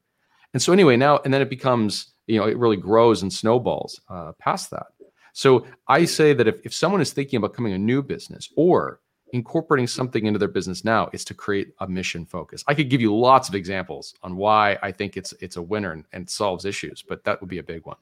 And 0.53 0.61
so 0.61 0.73
anyway, 0.73 0.97
now 0.97 1.19
and 1.23 1.33
then 1.33 1.41
it 1.41 1.49
becomes 1.49 2.13
you 2.27 2.39
know 2.39 2.47
it 2.47 2.57
really 2.57 2.77
grows 2.77 3.21
and 3.21 3.31
snowballs 3.31 4.01
uh, 4.09 4.33
past 4.39 4.71
that. 4.71 4.87
So 5.33 5.65
I 5.87 6.05
say 6.05 6.33
that 6.33 6.47
if, 6.47 6.65
if 6.65 6.73
someone 6.73 7.01
is 7.01 7.13
thinking 7.13 7.37
about 7.37 7.53
coming 7.53 7.73
a 7.73 7.77
new 7.77 8.01
business 8.01 8.49
or 8.55 8.99
incorporating 9.33 9.87
something 9.87 10.25
into 10.25 10.37
their 10.37 10.47
business 10.47 10.83
now 10.83 11.09
it's 11.13 11.23
to 11.25 11.33
create 11.33 11.73
a 11.79 11.87
mission 11.87 12.25
focus. 12.25 12.63
I 12.67 12.73
could 12.73 12.89
give 12.89 13.01
you 13.01 13.15
lots 13.15 13.47
of 13.49 13.55
examples 13.55 14.13
on 14.23 14.35
why 14.35 14.77
I 14.81 14.91
think 14.91 15.17
it's 15.17 15.33
it's 15.39 15.55
a 15.55 15.61
winner 15.61 15.93
and, 15.93 16.05
and 16.11 16.29
solves 16.29 16.65
issues, 16.65 17.01
but 17.01 17.23
that 17.23 17.39
would 17.41 17.49
be 17.49 17.59
a 17.59 17.63
big 17.63 17.85
one. 17.85 17.97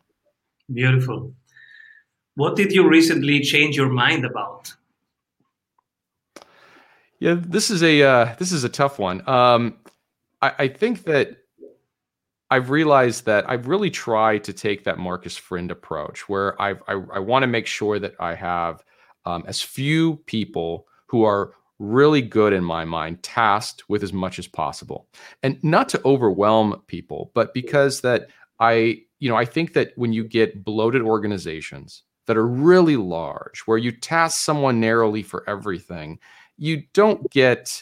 Beautiful. 0.73 1.33
What 2.35 2.55
did 2.55 2.71
you 2.71 2.87
recently 2.87 3.41
change 3.41 3.75
your 3.75 3.89
mind 3.89 4.25
about? 4.25 4.73
Yeah, 7.19 7.35
this 7.37 7.69
is 7.69 7.83
a 7.83 8.01
uh, 8.01 8.35
this 8.39 8.51
is 8.51 8.63
a 8.63 8.69
tough 8.69 8.97
one. 8.97 9.27
Um, 9.27 9.77
I, 10.41 10.53
I 10.59 10.67
think 10.67 11.03
that 11.03 11.37
I've 12.51 12.69
realized 12.69 13.25
that 13.25 13.49
I've 13.49 13.67
really 13.67 13.91
tried 13.91 14.43
to 14.45 14.53
take 14.53 14.83
that 14.83 14.97
Markus 14.97 15.37
Frind 15.37 15.71
approach, 15.71 16.27
where 16.27 16.59
I've, 16.61 16.81
I 16.87 16.93
I 16.93 17.19
want 17.19 17.43
to 17.43 17.47
make 17.47 17.67
sure 17.67 17.99
that 17.99 18.15
I 18.19 18.35
have 18.35 18.83
um, 19.25 19.43
as 19.47 19.61
few 19.61 20.17
people 20.25 20.87
who 21.07 21.23
are 21.23 21.53
really 21.79 22.21
good 22.21 22.51
in 22.51 22.63
my 22.63 22.83
mind 22.83 23.23
tasked 23.23 23.87
with 23.89 24.03
as 24.03 24.11
much 24.11 24.37
as 24.37 24.47
possible. 24.47 25.07
And 25.43 25.63
not 25.63 25.87
to 25.89 26.01
overwhelm 26.03 26.81
people 26.87 27.31
but 27.33 27.53
because 27.53 28.01
that 28.01 28.27
i 28.59 29.01
you 29.19 29.29
know 29.29 29.35
i 29.35 29.45
think 29.45 29.73
that 29.73 29.91
when 29.95 30.13
you 30.13 30.23
get 30.23 30.63
bloated 30.63 31.01
organizations 31.01 32.03
that 32.27 32.37
are 32.37 32.47
really 32.47 32.97
large 32.97 33.61
where 33.61 33.77
you 33.77 33.91
task 33.91 34.41
someone 34.41 34.79
narrowly 34.79 35.23
for 35.23 35.49
everything 35.49 36.19
you 36.57 36.83
don't 36.93 37.29
get 37.31 37.81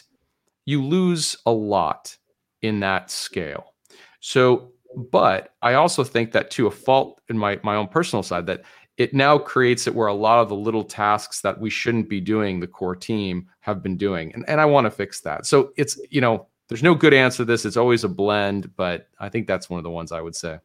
you 0.64 0.82
lose 0.82 1.36
a 1.46 1.50
lot 1.50 2.16
in 2.62 2.80
that 2.80 3.10
scale 3.10 3.74
so 4.20 4.72
but 5.10 5.54
i 5.62 5.74
also 5.74 6.02
think 6.02 6.32
that 6.32 6.50
to 6.50 6.66
a 6.66 6.70
fault 6.70 7.20
in 7.28 7.38
my 7.38 7.58
my 7.62 7.76
own 7.76 7.88
personal 7.88 8.22
side 8.22 8.46
that 8.46 8.62
it 8.98 9.14
now 9.14 9.38
creates 9.38 9.86
it 9.86 9.94
where 9.94 10.08
a 10.08 10.14
lot 10.14 10.40
of 10.40 10.48
the 10.48 10.56
little 10.56 10.82
tasks 10.82 11.40
that 11.40 11.58
we 11.58 11.70
shouldn't 11.70 12.08
be 12.08 12.20
doing 12.20 12.58
the 12.58 12.66
core 12.66 12.96
team 12.96 13.46
have 13.60 13.80
been 13.80 13.96
doing. 13.96 14.34
And, 14.34 14.44
and 14.48 14.60
i 14.60 14.64
want 14.64 14.84
to 14.86 14.90
fix 14.90 15.20
that. 15.20 15.46
So 15.46 15.72
it's 15.76 15.98
you 16.10 16.20
know 16.20 16.48
there's 16.68 16.82
no 16.82 16.94
good 16.94 17.14
answer 17.14 17.38
to 17.38 17.44
this. 17.46 17.64
It's 17.64 17.78
always 17.78 18.04
a 18.04 18.08
blend 18.08 18.76
but 18.76 19.08
i 19.18 19.28
think 19.28 19.46
that's 19.46 19.70
one 19.70 19.78
of 19.78 19.84
the 19.84 19.90
ones 19.90 20.12
i 20.12 20.20
would 20.20 20.36
say. 20.36 20.58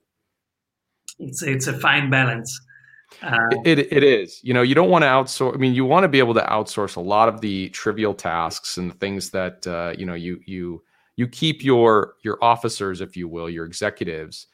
It's 1.19 1.43
it's 1.43 1.67
a 1.67 1.77
fine 1.79 2.10
balance. 2.10 2.60
Uh, 3.22 3.38
it, 3.63 3.77
it, 3.77 3.93
it 3.93 4.03
is. 4.03 4.39
You 4.43 4.55
know 4.55 4.63
you 4.63 4.74
don't 4.74 4.89
want 4.89 5.03
to 5.03 5.07
outsource 5.07 5.53
i 5.53 5.57
mean 5.57 5.75
you 5.75 5.86
want 5.86 6.03
to 6.03 6.07
be 6.07 6.19
able 6.19 6.33
to 6.33 6.41
outsource 6.41 6.95
a 6.95 7.01
lot 7.01 7.29
of 7.29 7.39
the 7.39 7.69
trivial 7.69 8.15
tasks 8.15 8.77
and 8.77 8.89
the 8.89 8.95
things 8.95 9.29
that 9.29 9.65
uh, 9.67 9.93
you 9.95 10.07
know 10.07 10.15
you 10.15 10.41
you 10.45 10.83
you 11.15 11.27
keep 11.27 11.63
your 11.63 12.15
your 12.24 12.38
officers 12.43 13.01
if 13.01 13.15
you 13.15 13.27
will 13.27 13.50
your 13.50 13.65
executives 13.65 14.48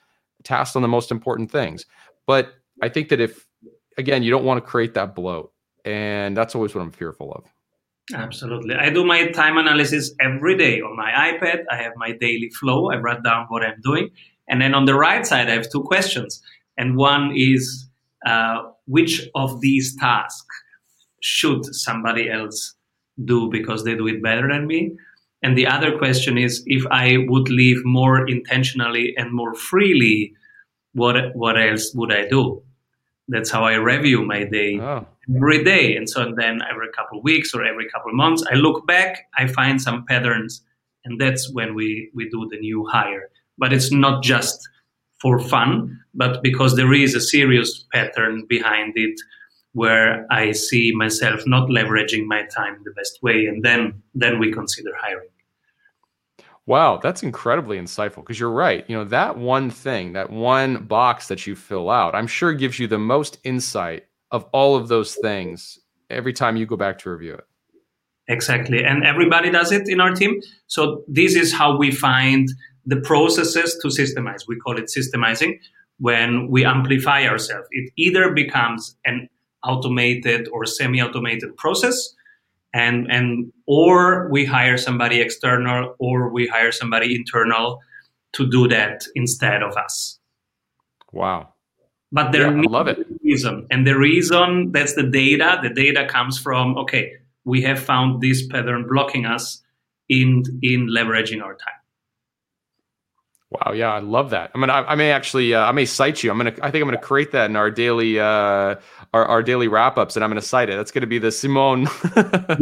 tasked 0.43 0.75
on 0.75 0.81
the 0.81 0.87
most 0.87 1.11
important 1.11 1.51
things 1.51 1.85
but 2.25 2.53
i 2.81 2.89
think 2.89 3.09
that 3.09 3.19
if 3.19 3.45
again, 3.99 4.23
you 4.23 4.31
don't 4.31 4.45
want 4.45 4.63
to 4.63 4.67
create 4.67 4.95
that 4.95 5.13
bloat. 5.13 5.51
And 5.85 6.35
that's 6.35 6.55
always 6.55 6.73
what 6.73 6.81
I'm 6.81 6.91
fearful 6.91 7.31
of. 7.33 7.43
Absolutely. 8.13 8.73
I 8.75 8.89
do 8.89 9.05
my 9.05 9.27
time 9.27 9.57
analysis 9.57 10.11
every 10.19 10.57
day 10.57 10.81
on 10.81 10.95
my 10.97 11.11
iPad. 11.11 11.65
I 11.69 11.75
have 11.75 11.93
my 11.95 12.13
daily 12.13 12.49
flow. 12.49 12.89
I 12.89 12.97
write 12.97 13.23
down 13.23 13.45
what 13.49 13.63
I'm 13.63 13.79
doing. 13.81 14.09
And 14.47 14.61
then 14.61 14.73
on 14.73 14.85
the 14.85 14.95
right 14.95 15.27
side, 15.27 15.47
I 15.47 15.53
have 15.53 15.69
two 15.69 15.83
questions. 15.83 16.41
And 16.77 16.97
one 16.97 17.33
is 17.35 17.87
uh, 18.25 18.63
which 18.87 19.29
of 19.35 19.61
these 19.61 19.95
tasks 19.97 20.55
should 21.21 21.63
somebody 21.75 22.31
else 22.31 22.73
do 23.25 23.49
because 23.49 23.83
they 23.83 23.95
do 23.95 24.07
it 24.07 24.23
better 24.23 24.47
than 24.47 24.65
me? 24.65 24.97
And 25.41 25.57
the 25.57 25.67
other 25.67 25.97
question 25.97 26.37
is 26.37 26.63
if 26.65 26.83
I 26.91 27.17
would 27.27 27.49
live 27.49 27.77
more 27.85 28.27
intentionally 28.27 29.13
and 29.17 29.31
more 29.33 29.53
freely, 29.53 30.33
what, 30.93 31.35
what 31.35 31.59
else 31.59 31.93
would 31.95 32.11
I 32.11 32.27
do? 32.27 32.61
that's 33.29 33.51
how 33.51 33.63
I 33.63 33.75
review 33.75 34.25
my 34.25 34.43
day 34.43 34.79
oh. 34.79 35.05
every 35.35 35.63
day. 35.63 35.95
And 35.95 36.09
so 36.09 36.33
then 36.35 36.59
every 36.69 36.89
couple 36.95 37.19
of 37.19 37.23
weeks 37.23 37.53
or 37.53 37.63
every 37.63 37.87
couple 37.89 38.09
of 38.09 38.15
months, 38.15 38.43
I 38.51 38.55
look 38.55 38.85
back, 38.87 39.27
I 39.37 39.47
find 39.47 39.81
some 39.81 40.05
patterns, 40.05 40.63
and 41.05 41.21
that's 41.21 41.51
when 41.53 41.75
we, 41.75 42.09
we 42.13 42.27
do 42.29 42.47
the 42.49 42.59
new 42.59 42.85
hire. 42.91 43.29
But 43.57 43.71
it's 43.71 43.91
not 43.91 44.23
just 44.23 44.67
for 45.21 45.39
fun, 45.39 45.99
but 46.13 46.41
because 46.41 46.75
there 46.75 46.93
is 46.93 47.13
a 47.13 47.21
serious 47.21 47.85
pattern 47.93 48.45
behind 48.49 48.93
it 48.95 49.19
where 49.73 50.25
I 50.31 50.51
see 50.51 50.91
myself 50.95 51.41
not 51.45 51.69
leveraging 51.69 52.25
my 52.25 52.43
time 52.43 52.81
the 52.83 52.91
best 52.91 53.21
way, 53.21 53.45
and 53.45 53.63
then 53.63 54.01
then 54.13 54.39
we 54.39 54.51
consider 54.51 54.91
hiring. 54.99 55.29
Wow, 56.65 56.99
that's 57.01 57.23
incredibly 57.23 57.79
insightful 57.79 58.17
because 58.17 58.39
you're 58.39 58.51
right. 58.51 58.85
You 58.87 58.95
know, 58.95 59.05
that 59.05 59.37
one 59.37 59.71
thing, 59.71 60.13
that 60.13 60.29
one 60.29 60.83
box 60.83 61.27
that 61.27 61.47
you 61.47 61.55
fill 61.55 61.89
out, 61.89 62.13
I'm 62.13 62.27
sure 62.27 62.53
gives 62.53 62.77
you 62.77 62.87
the 62.87 62.99
most 62.99 63.39
insight 63.43 64.05
of 64.29 64.45
all 64.53 64.75
of 64.75 64.87
those 64.87 65.15
things 65.15 65.79
every 66.11 66.31
time 66.33 66.57
you 66.57 66.67
go 66.67 66.77
back 66.77 66.99
to 66.99 67.09
review 67.09 67.33
it. 67.33 67.45
Exactly. 68.27 68.83
And 68.83 69.03
everybody 69.03 69.49
does 69.49 69.71
it 69.71 69.89
in 69.89 69.99
our 69.99 70.13
team. 70.13 70.39
So 70.67 71.03
this 71.07 71.35
is 71.35 71.51
how 71.51 71.75
we 71.75 71.89
find 71.89 72.47
the 72.85 72.97
processes 72.97 73.75
to 73.81 73.87
systemize. 73.87 74.43
We 74.47 74.59
call 74.59 74.77
it 74.77 74.85
systemizing 74.85 75.57
when 75.97 76.49
we 76.49 76.65
amplify 76.65 77.25
ourselves. 77.25 77.67
It 77.71 77.91
either 77.97 78.31
becomes 78.31 78.95
an 79.05 79.27
automated 79.63 80.47
or 80.51 80.65
semi-automated 80.65 81.55
process 81.57 82.15
and 82.73 83.11
and 83.11 83.51
or 83.65 84.29
we 84.29 84.45
hire 84.45 84.77
somebody 84.77 85.19
external 85.21 85.95
or 85.99 86.29
we 86.29 86.47
hire 86.47 86.71
somebody 86.71 87.15
internal 87.15 87.79
to 88.33 88.49
do 88.49 88.67
that 88.67 89.03
instead 89.15 89.63
of 89.63 89.75
us. 89.75 90.19
Wow. 91.11 91.49
But 92.11 92.31
there 92.31 92.51
yeah, 92.51 92.61
I 92.61 92.69
love 92.69 92.87
it. 92.87 93.05
reason 93.23 93.67
and 93.71 93.85
the 93.85 93.97
reason 93.97 94.71
that's 94.71 94.93
the 94.93 95.03
data. 95.03 95.59
The 95.61 95.69
data 95.69 96.05
comes 96.07 96.37
from 96.37 96.77
okay 96.77 97.13
we 97.45 97.61
have 97.61 97.79
found 97.79 98.21
this 98.21 98.45
pattern 98.47 98.85
blocking 98.87 99.25
us 99.25 99.63
in 100.07 100.43
in 100.61 100.87
leveraging 100.87 101.41
our 101.41 101.55
time 101.55 101.78
Wow, 103.51 103.73
yeah, 103.73 103.91
I 103.91 103.99
love 103.99 104.29
that. 104.29 104.51
I 104.53 104.59
mean, 104.59 104.69
I, 104.69 104.83
I 104.83 104.95
may 104.95 105.11
actually, 105.11 105.55
uh, 105.55 105.65
I 105.65 105.71
may 105.71 105.85
cite 105.85 106.21
you. 106.21 106.29
I'm 106.29 106.37
gonna, 106.37 106.53
I 106.61 106.69
think 106.69 106.83
I'm 106.83 106.87
gonna 106.87 107.01
create 107.01 107.31
that 107.31 107.49
in 107.49 107.55
our 107.55 107.71
daily, 107.71 108.19
uh, 108.19 108.75
our, 109.11 109.25
our 109.25 109.41
daily 109.41 109.67
wrap 109.67 109.97
ups, 109.97 110.15
and 110.15 110.23
I'm 110.23 110.29
gonna 110.29 110.41
cite 110.41 110.69
it. 110.69 110.75
That's 110.75 110.91
gonna 110.91 111.07
be 111.07 111.17
the 111.17 111.31
Simone. 111.31 111.87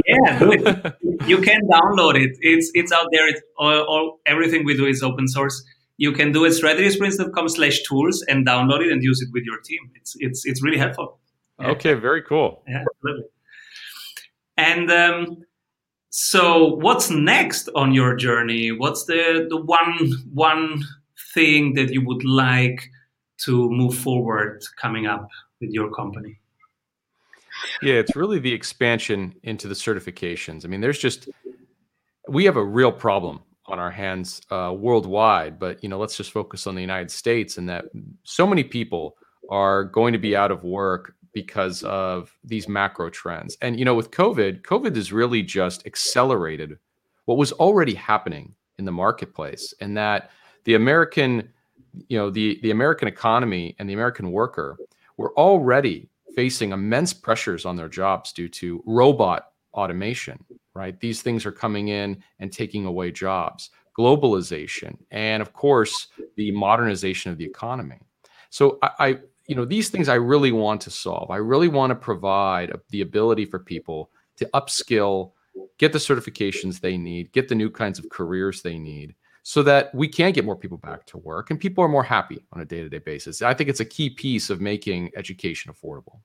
yeah. 0.05 0.91
You 1.25 1.39
can 1.39 1.61
download 1.67 2.15
it. 2.15 2.37
It's 2.39 2.71
it's 2.73 2.91
out 2.91 3.07
there. 3.11 3.27
It's 3.27 3.41
all, 3.57 3.81
all 3.81 4.19
everything 4.27 4.63
we 4.63 4.77
do 4.77 4.85
is 4.85 5.03
open 5.03 5.27
source. 5.27 5.61
You 5.97 6.13
can 6.13 6.31
do 6.31 6.45
it 6.45 6.51
strategysprints.com 6.51 7.49
slash 7.49 7.81
tools 7.83 8.23
and 8.29 8.45
download 8.47 8.85
it 8.85 8.91
and 8.91 9.03
use 9.03 9.19
it 9.21 9.29
with 9.33 9.43
your 9.43 9.59
team. 9.61 9.79
It's 9.95 10.15
it's 10.19 10.45
it's 10.45 10.63
really 10.63 10.77
helpful. 10.77 11.19
Yeah. 11.59 11.71
Okay, 11.71 11.95
very 11.95 12.21
cool. 12.21 12.63
Yeah, 12.67 12.85
absolutely. 12.85 13.25
And 14.57 14.91
um, 14.91 15.37
so, 16.09 16.75
what's 16.75 17.09
next 17.09 17.69
on 17.75 17.93
your 17.93 18.15
journey? 18.15 18.71
What's 18.71 19.05
the 19.05 19.47
the 19.49 19.57
one 19.57 20.11
one 20.33 20.83
thing 21.33 21.73
that 21.73 21.91
you 21.91 22.05
would 22.05 22.23
like 22.23 22.89
to 23.45 23.69
move 23.69 23.95
forward 23.95 24.63
coming 24.81 25.05
up 25.05 25.27
with 25.59 25.71
your 25.71 25.91
company? 25.91 26.39
Yeah, 27.81 27.95
it's 27.95 28.15
really 28.15 28.39
the 28.39 28.53
expansion 28.53 29.35
into 29.43 29.67
the 29.67 29.75
certifications. 29.75 30.63
I 30.63 30.67
mean, 30.67 30.81
there's 30.81 30.99
just 30.99 31.29
we 32.27 32.45
have 32.45 32.57
a 32.57 32.63
real 32.63 32.91
problem 32.91 33.41
on 33.67 33.79
our 33.79 33.91
hands 33.91 34.41
uh, 34.49 34.73
worldwide. 34.77 35.59
But 35.59 35.83
you 35.83 35.89
know, 35.89 35.99
let's 35.99 36.15
just 36.15 36.31
focus 36.31 36.67
on 36.67 36.75
the 36.75 36.81
United 36.81 37.11
States, 37.11 37.57
and 37.57 37.67
that 37.69 37.85
so 38.23 38.47
many 38.47 38.63
people 38.63 39.17
are 39.49 39.83
going 39.83 40.13
to 40.13 40.19
be 40.19 40.35
out 40.35 40.51
of 40.51 40.63
work 40.63 41.15
because 41.33 41.83
of 41.83 42.35
these 42.43 42.67
macro 42.67 43.09
trends. 43.09 43.57
And 43.61 43.77
you 43.79 43.85
know, 43.85 43.95
with 43.95 44.11
COVID, 44.11 44.61
COVID 44.61 44.95
has 44.95 45.11
really 45.11 45.43
just 45.43 45.85
accelerated 45.85 46.77
what 47.25 47.37
was 47.37 47.51
already 47.53 47.93
happening 47.93 48.55
in 48.77 48.85
the 48.85 48.91
marketplace, 48.91 49.73
and 49.81 49.97
that 49.97 50.31
the 50.63 50.75
American, 50.75 51.49
you 52.07 52.17
know, 52.17 52.29
the 52.29 52.59
the 52.61 52.71
American 52.71 53.07
economy 53.07 53.75
and 53.79 53.89
the 53.89 53.93
American 53.93 54.31
worker 54.31 54.77
were 55.17 55.33
already 55.33 56.09
facing 56.35 56.71
immense 56.71 57.13
pressures 57.13 57.65
on 57.65 57.75
their 57.75 57.89
jobs 57.89 58.31
due 58.31 58.47
to 58.47 58.83
robot 58.85 59.51
automation, 59.73 60.43
right? 60.75 60.99
These 60.99 61.21
things 61.21 61.45
are 61.45 61.51
coming 61.51 61.87
in 61.87 62.21
and 62.39 62.51
taking 62.51 62.85
away 62.85 63.11
jobs, 63.11 63.71
globalization, 63.97 64.97
and 65.11 65.41
of 65.41 65.53
course, 65.53 66.07
the 66.35 66.51
modernization 66.51 67.31
of 67.31 67.37
the 67.37 67.45
economy. 67.45 67.97
So 68.49 68.77
I, 68.81 68.91
I 68.99 69.17
you 69.47 69.55
know, 69.55 69.65
these 69.65 69.89
things 69.89 70.09
I 70.09 70.15
really 70.15 70.51
want 70.51 70.81
to 70.81 70.91
solve. 70.91 71.31
I 71.31 71.37
really 71.37 71.69
want 71.69 71.91
to 71.91 71.95
provide 71.95 72.71
the 72.89 73.01
ability 73.01 73.45
for 73.45 73.59
people 73.59 74.11
to 74.35 74.45
upskill, 74.53 75.31
get 75.77 75.93
the 75.93 75.99
certifications 75.99 76.81
they 76.81 76.97
need, 76.97 77.31
get 77.31 77.47
the 77.47 77.55
new 77.55 77.69
kinds 77.69 77.97
of 77.97 78.09
careers 78.09 78.61
they 78.61 78.77
need 78.77 79.15
so 79.43 79.63
that 79.63 79.95
we 79.95 80.09
can 80.09 80.33
get 80.33 80.43
more 80.43 80.57
people 80.57 80.77
back 80.77 81.05
to 81.05 81.17
work 81.17 81.49
and 81.49 81.59
people 81.59 81.81
are 81.81 81.87
more 81.87 82.03
happy 82.03 82.45
on 82.51 82.59
a 82.59 82.65
day-to-day 82.65 82.97
basis. 82.99 83.41
I 83.41 83.53
think 83.53 83.69
it's 83.69 83.79
a 83.79 83.85
key 83.85 84.09
piece 84.09 84.49
of 84.49 84.59
making 84.59 85.11
education 85.15 85.71
affordable. 85.71 86.19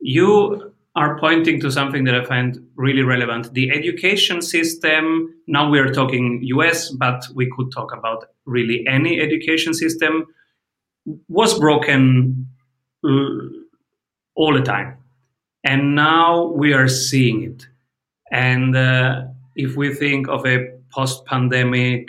You 0.00 0.74
are 0.96 1.18
pointing 1.20 1.60
to 1.60 1.70
something 1.70 2.02
that 2.04 2.16
I 2.16 2.24
find 2.24 2.66
really 2.74 3.02
relevant. 3.02 3.54
The 3.54 3.70
education 3.70 4.42
system, 4.42 5.32
now 5.46 5.70
we 5.70 5.78
are 5.78 5.92
talking 5.92 6.40
US, 6.42 6.90
but 6.90 7.24
we 7.36 7.48
could 7.56 7.70
talk 7.70 7.96
about 7.96 8.24
really 8.44 8.84
any 8.88 9.20
education 9.20 9.72
system 9.72 10.26
was 11.28 11.58
broken 11.58 12.48
uh, 13.04 13.08
all 14.34 14.54
the 14.54 14.62
time. 14.62 14.96
And 15.64 15.94
now 15.94 16.46
we 16.46 16.72
are 16.72 16.88
seeing 16.88 17.44
it. 17.44 17.66
And 18.30 18.76
uh, 18.76 19.24
if 19.56 19.76
we 19.76 19.94
think 19.94 20.28
of 20.28 20.46
a 20.46 20.68
post 20.90 21.24
pandemic, 21.26 22.08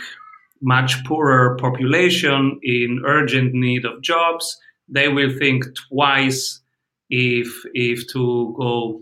much 0.62 1.03
poorer 1.05 1.57
population 1.57 2.59
in 2.63 3.03
urgent 3.05 3.53
need 3.53 3.85
of 3.85 4.01
jobs, 4.01 4.57
they 4.88 5.09
will 5.09 5.38
think 5.38 5.65
twice 5.89 6.62
if, 7.09 7.47
if 7.73 8.07
to 8.07 8.55
go 8.57 9.01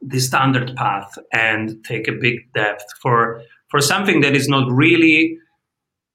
the 0.00 0.20
standard 0.20 0.74
path 0.76 1.16
and 1.32 1.84
take 1.84 2.08
a 2.08 2.12
big 2.12 2.52
depth 2.54 2.84
for, 3.00 3.42
for 3.68 3.80
something 3.80 4.20
that 4.20 4.34
is 4.34 4.48
not 4.48 4.70
really 4.70 5.38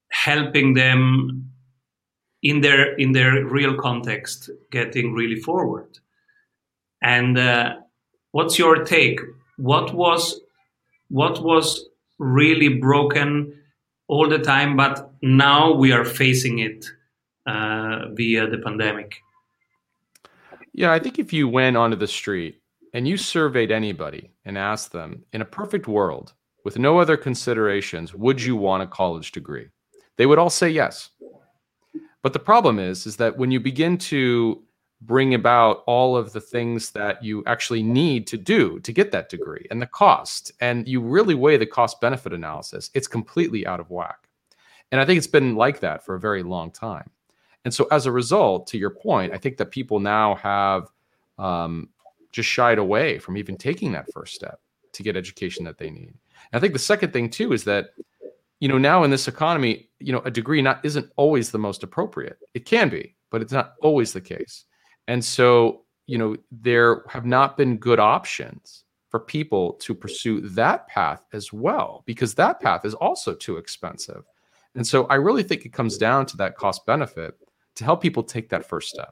helping 0.10 0.74
them 0.74 1.50
in 2.44 2.62
their 2.62 2.96
in 2.96 3.12
their 3.14 3.46
real 3.46 3.76
context 3.76 4.50
getting 4.72 5.14
really 5.14 5.40
forward. 5.40 6.00
And 7.02 7.38
uh, 7.38 7.76
what's 8.32 8.58
your 8.58 8.84
take? 8.84 9.20
What 9.58 9.94
was 9.94 10.40
what 11.10 11.44
was 11.44 11.88
really 12.20 12.70
broken 12.70 13.54
all 14.08 14.28
the 14.28 14.40
time 14.40 14.76
but 14.76 15.12
now 15.22 15.74
we 15.74 15.92
are 15.92 16.06
facing 16.06 16.60
it 16.60 16.86
uh, 17.46 18.10
via 18.14 18.48
the 18.48 18.58
pandemic? 18.58 19.18
Yeah 20.74 20.92
i 20.92 21.00
think 21.00 21.20
if 21.20 21.34
you 21.34 21.48
went 21.48 21.78
onto 21.78 21.96
the 21.96 22.08
street 22.08 22.62
and 22.94 23.08
you 23.08 23.18
surveyed 23.18 23.72
anybody 23.72 24.32
and 24.46 24.58
asked 24.58 24.92
them 24.92 25.24
in 25.34 25.42
a 25.42 25.46
perfect 25.46 25.88
world 25.88 26.34
with 26.64 26.80
no 26.80 27.00
other 27.00 27.18
considerations 27.18 28.14
would 28.14 28.42
you 28.42 28.56
want 28.56 28.84
a 28.84 28.88
college 28.88 29.32
degree? 29.32 29.70
they 30.18 30.26
would 30.26 30.40
all 30.40 30.50
say 30.50 30.70
yes 30.70 31.10
but 32.28 32.34
the 32.34 32.40
problem 32.40 32.78
is, 32.78 33.08
is 33.08 33.16
that 33.16 33.38
when 33.38 33.52
you 33.52 33.60
begin 33.62 33.98
to 34.00 34.62
bring 35.00 35.34
about 35.34 35.82
all 35.88 36.18
of 36.18 36.34
the 36.34 36.42
things 36.42 36.92
that 36.92 37.24
you 37.24 37.42
actually 37.48 37.82
need 37.82 38.28
to 38.28 38.38
do 38.38 38.82
to 38.82 38.92
get 38.92 39.14
that 39.14 39.30
degree 39.30 39.66
and 39.72 39.82
the 39.82 39.88
cost, 39.88 40.52
and 40.60 40.86
you 40.90 41.00
really 41.00 41.36
weigh 41.36 41.56
the 41.56 41.66
cost 41.66 42.02
benefit 42.02 42.34
analysis, 42.34 42.92
it's 42.94 43.08
completely 43.08 43.66
out 43.66 43.80
of 43.80 43.90
whack. 43.90 44.28
And 44.92 45.00
I 45.00 45.06
think 45.06 45.18
it's 45.18 45.26
been 45.26 45.56
like 45.56 45.80
that 45.80 46.04
for 46.04 46.16
a 46.16 46.20
very 46.20 46.44
long 46.44 46.70
time. 46.70 47.10
And 47.64 47.74
so, 47.74 47.88
as 47.92 48.08
a 48.08 48.12
result, 48.12 48.68
to 48.68 48.78
your 48.78 48.90
point, 48.90 49.32
I 49.32 49.38
think 49.38 49.56
that 49.56 49.72
people 49.72 50.02
now 50.02 50.36
have 50.36 50.90
um, 51.38 51.88
just 52.34 52.50
shied 52.50 52.78
away 52.78 53.20
from 53.20 53.38
even 53.38 53.56
taking 53.56 53.94
that 53.94 54.12
first 54.12 54.36
step 54.36 54.60
to 54.92 55.02
get 55.02 55.16
education 55.16 55.64
that 55.64 55.78
they 55.78 55.90
need. 55.90 56.14
And 56.52 56.56
I 56.56 56.60
think 56.60 56.74
the 56.74 56.80
second 56.80 57.14
thing 57.14 57.30
too 57.30 57.54
is 57.54 57.64
that 57.64 57.92
you 58.60 58.68
know 58.68 58.78
now 58.78 59.06
in 59.06 59.12
this 59.12 59.30
economy 59.30 59.87
you 60.00 60.12
know 60.12 60.22
a 60.26 60.32
degree 60.32 60.62
not 60.62 60.84
isn't 60.84 61.12
always 61.16 61.52
the 61.52 61.60
most 61.60 61.84
appropriate. 61.84 62.38
It 62.54 62.66
can 62.66 62.90
be 62.90 63.16
but 63.32 63.42
it's 63.42 63.54
not 63.54 63.74
always 63.82 64.14
the 64.14 64.22
case. 64.22 64.66
And 65.08 65.24
so 65.24 65.84
you 66.06 66.18
know 66.18 66.38
there 66.52 67.04
have 67.10 67.26
not 67.26 67.58
been 67.58 67.78
good 67.78 68.00
options 68.00 68.84
for 69.10 69.20
people 69.20 69.74
to 69.74 69.96
pursue 69.96 70.42
that 70.42 70.88
path 70.88 71.24
as 71.34 71.54
well 71.54 72.04
because 72.06 72.34
that 72.34 72.60
path 72.60 72.86
is 72.86 72.94
also 72.94 73.34
too 73.34 73.58
expensive. 73.58 74.24
And 74.76 74.86
so 74.86 75.06
i 75.06 75.16
really 75.16 75.44
think 75.44 75.66
it 75.66 75.74
comes 75.74 75.98
down 75.98 76.26
to 76.28 76.38
that 76.38 76.56
cost 76.56 76.86
benefit 76.86 77.36
to 77.76 77.84
help 77.84 78.02
people 78.02 78.24
take 78.24 78.50
that 78.50 78.68
first 78.68 78.90
step. 78.90 79.10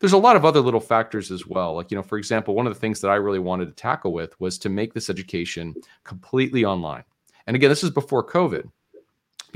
There's 0.00 0.14
a 0.14 0.18
lot 0.18 0.36
of 0.36 0.44
other 0.44 0.60
little 0.60 0.80
factors 0.80 1.30
as 1.30 1.46
well. 1.46 1.74
Like 1.74 1.90
you 1.90 1.96
know 1.96 2.02
for 2.02 2.18
example 2.18 2.54
one 2.54 2.66
of 2.66 2.74
the 2.74 2.80
things 2.80 3.00
that 3.00 3.10
i 3.10 3.16
really 3.16 3.38
wanted 3.38 3.66
to 3.66 3.72
tackle 3.72 4.12
with 4.12 4.38
was 4.40 4.58
to 4.58 4.68
make 4.68 4.94
this 4.94 5.10
education 5.10 5.74
completely 6.04 6.64
online. 6.64 7.04
And 7.46 7.56
again 7.56 7.70
this 7.70 7.84
is 7.84 7.90
before 7.90 8.26
covid 8.26 8.68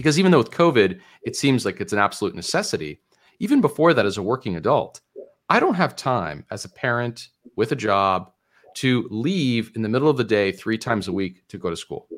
because 0.00 0.18
even 0.18 0.32
though 0.32 0.38
with 0.38 0.50
COVID, 0.50 0.98
it 1.24 1.36
seems 1.36 1.66
like 1.66 1.78
it's 1.78 1.92
an 1.92 1.98
absolute 1.98 2.34
necessity, 2.34 3.02
even 3.38 3.60
before 3.60 3.92
that, 3.92 4.06
as 4.06 4.16
a 4.16 4.22
working 4.22 4.56
adult, 4.56 5.02
I 5.50 5.60
don't 5.60 5.74
have 5.74 5.94
time 5.94 6.46
as 6.50 6.64
a 6.64 6.70
parent 6.70 7.28
with 7.54 7.70
a 7.72 7.76
job 7.76 8.30
to 8.76 9.06
leave 9.10 9.72
in 9.74 9.82
the 9.82 9.90
middle 9.90 10.08
of 10.08 10.16
the 10.16 10.24
day 10.24 10.52
three 10.52 10.78
times 10.78 11.06
a 11.06 11.12
week 11.12 11.46
to 11.48 11.58
go 11.58 11.68
to 11.68 11.76
school. 11.76 12.08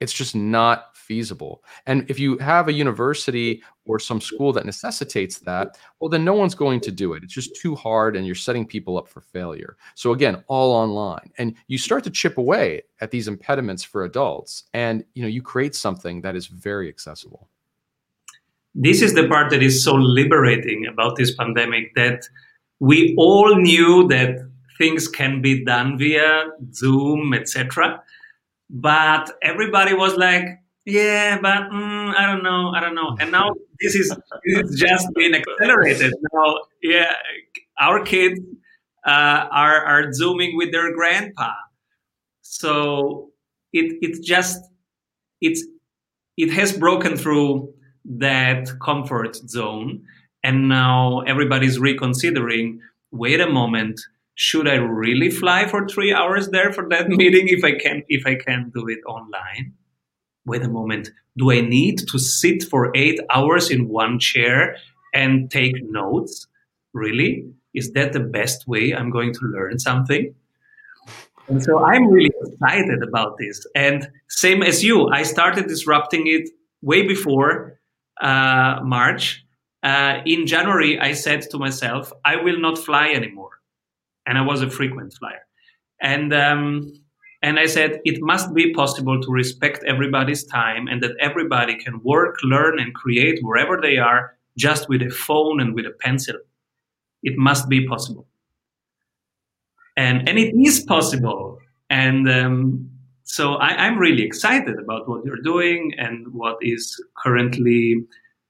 It's 0.00 0.12
just 0.12 0.34
not 0.36 0.96
feasible. 0.96 1.64
And 1.86 2.08
if 2.08 2.20
you 2.20 2.38
have 2.38 2.68
a 2.68 2.72
university 2.72 3.62
or 3.84 3.98
some 3.98 4.20
school 4.20 4.52
that 4.52 4.66
necessitates 4.66 5.38
that, 5.40 5.78
well, 5.98 6.08
then 6.08 6.24
no 6.24 6.34
one's 6.34 6.54
going 6.54 6.80
to 6.80 6.92
do 6.92 7.14
it. 7.14 7.24
It's 7.24 7.32
just 7.32 7.56
too 7.56 7.74
hard 7.74 8.14
and 8.14 8.24
you're 8.26 8.34
setting 8.34 8.66
people 8.66 8.96
up 8.96 9.08
for 9.08 9.22
failure. 9.22 9.76
So, 9.94 10.12
again, 10.12 10.44
all 10.46 10.72
online. 10.72 11.32
And 11.38 11.54
you 11.66 11.78
start 11.78 12.04
to 12.04 12.10
chip 12.10 12.38
away 12.38 12.82
at 13.00 13.10
these 13.10 13.26
impediments 13.26 13.82
for 13.82 14.04
adults 14.04 14.64
and 14.74 15.04
you 15.14 15.22
know 15.22 15.28
you 15.28 15.42
create 15.42 15.74
something 15.74 16.20
that 16.20 16.36
is 16.36 16.46
very 16.46 16.88
accessible. 16.88 17.48
This 18.74 19.02
is 19.02 19.14
the 19.14 19.26
part 19.26 19.50
that 19.50 19.62
is 19.62 19.82
so 19.82 19.94
liberating 19.94 20.86
about 20.86 21.16
this 21.16 21.34
pandemic 21.34 21.94
that 21.96 22.28
we 22.78 23.14
all 23.18 23.56
knew 23.56 24.06
that 24.08 24.48
things 24.76 25.08
can 25.08 25.42
be 25.42 25.64
done 25.64 25.98
via 25.98 26.44
Zoom, 26.72 27.34
etc 27.34 28.00
but 28.70 29.30
everybody 29.42 29.94
was 29.94 30.16
like, 30.16 30.44
yeah, 30.84 31.38
but 31.40 31.70
mm, 31.70 32.14
I 32.16 32.26
don't 32.26 32.42
know, 32.42 32.72
I 32.74 32.80
don't 32.80 32.94
know. 32.94 33.16
And 33.20 33.30
now 33.30 33.50
this 33.80 33.94
is 33.94 34.08
this 34.44 34.70
is 34.70 34.80
just 34.80 35.06
being 35.14 35.34
accelerated. 35.34 36.14
Now, 36.32 36.58
yeah, 36.82 37.12
our 37.78 38.02
kids 38.02 38.40
uh, 39.06 39.46
are 39.50 39.84
are 39.84 40.12
zooming 40.12 40.56
with 40.56 40.72
their 40.72 40.94
grandpa, 40.94 41.52
so 42.40 43.30
it 43.72 43.98
it 44.00 44.22
just 44.24 44.60
it's 45.40 45.64
it 46.36 46.50
has 46.52 46.72
broken 46.72 47.16
through 47.16 47.72
that 48.06 48.68
comfort 48.80 49.36
zone, 49.36 50.02
and 50.42 50.68
now 50.68 51.20
everybody's 51.20 51.78
reconsidering. 51.78 52.80
Wait 53.10 53.40
a 53.40 53.48
moment 53.48 54.00
should 54.38 54.68
I 54.68 54.74
really 54.74 55.30
fly 55.30 55.66
for 55.66 55.88
three 55.88 56.12
hours 56.12 56.50
there 56.50 56.72
for 56.72 56.88
that 56.90 57.08
meeting 57.20 57.48
if 57.48 57.64
I 57.64 57.72
can 57.72 58.04
if 58.08 58.24
I 58.24 58.36
can 58.36 58.70
do 58.72 58.86
it 58.88 59.00
online? 59.04 59.74
Wait 60.46 60.62
a 60.62 60.68
moment. 60.68 61.10
Do 61.36 61.50
I 61.50 61.60
need 61.60 61.98
to 62.08 62.18
sit 62.20 62.62
for 62.62 62.92
eight 62.94 63.18
hours 63.34 63.68
in 63.68 63.88
one 63.88 64.20
chair 64.20 64.76
and 65.12 65.50
take 65.50 65.74
notes? 65.90 66.46
Really? 66.94 67.50
Is 67.74 67.90
that 67.92 68.12
the 68.12 68.20
best 68.20 68.68
way 68.68 68.94
I'm 68.94 69.10
going 69.10 69.34
to 69.34 69.40
learn 69.42 69.80
something? 69.80 70.32
And 71.48 71.60
so 71.60 71.84
I'm 71.84 72.06
really 72.06 72.30
excited 72.42 73.02
about 73.02 73.38
this. 73.38 73.66
And 73.74 74.08
same 74.28 74.62
as 74.62 74.84
you, 74.84 75.08
I 75.08 75.24
started 75.24 75.66
disrupting 75.66 76.28
it 76.28 76.48
way 76.80 77.06
before 77.08 77.80
uh, 78.20 78.78
March. 78.84 79.44
Uh, 79.82 80.20
in 80.26 80.46
January, 80.46 80.98
I 81.00 81.12
said 81.12 81.42
to 81.50 81.58
myself, 81.58 82.12
I 82.24 82.36
will 82.36 82.60
not 82.60 82.78
fly 82.78 83.08
anymore 83.08 83.57
and 84.28 84.38
I 84.38 84.42
was 84.42 84.62
a 84.62 84.70
frequent 84.70 85.14
flyer. 85.18 85.40
And 86.00 86.32
um, 86.32 86.92
and 87.42 87.58
I 87.58 87.66
said 87.66 88.00
it 88.04 88.18
must 88.20 88.52
be 88.54 88.72
possible 88.72 89.20
to 89.20 89.30
respect 89.30 89.82
everybody's 89.84 90.44
time 90.44 90.86
and 90.88 91.02
that 91.02 91.12
everybody 91.20 91.76
can 91.76 92.00
work, 92.04 92.36
learn, 92.42 92.78
and 92.78 92.94
create 92.94 93.38
wherever 93.42 93.80
they 93.80 93.96
are 93.96 94.36
just 94.56 94.88
with 94.88 95.02
a 95.02 95.10
phone 95.10 95.60
and 95.60 95.74
with 95.74 95.86
a 95.86 95.92
pencil. 96.00 96.34
It 97.22 97.38
must 97.38 97.68
be 97.68 97.86
possible. 97.86 98.26
And, 99.96 100.28
and 100.28 100.38
it 100.38 100.54
is 100.56 100.80
possible. 100.80 101.58
And 101.90 102.28
um, 102.28 102.90
so 103.24 103.54
I, 103.54 103.86
am 103.86 103.98
really 103.98 104.22
excited 104.22 104.78
about 104.78 105.08
what 105.08 105.24
you're 105.24 105.42
doing 105.42 105.92
and 105.96 106.26
what 106.32 106.58
is 106.60 107.00
currently 107.16 108.04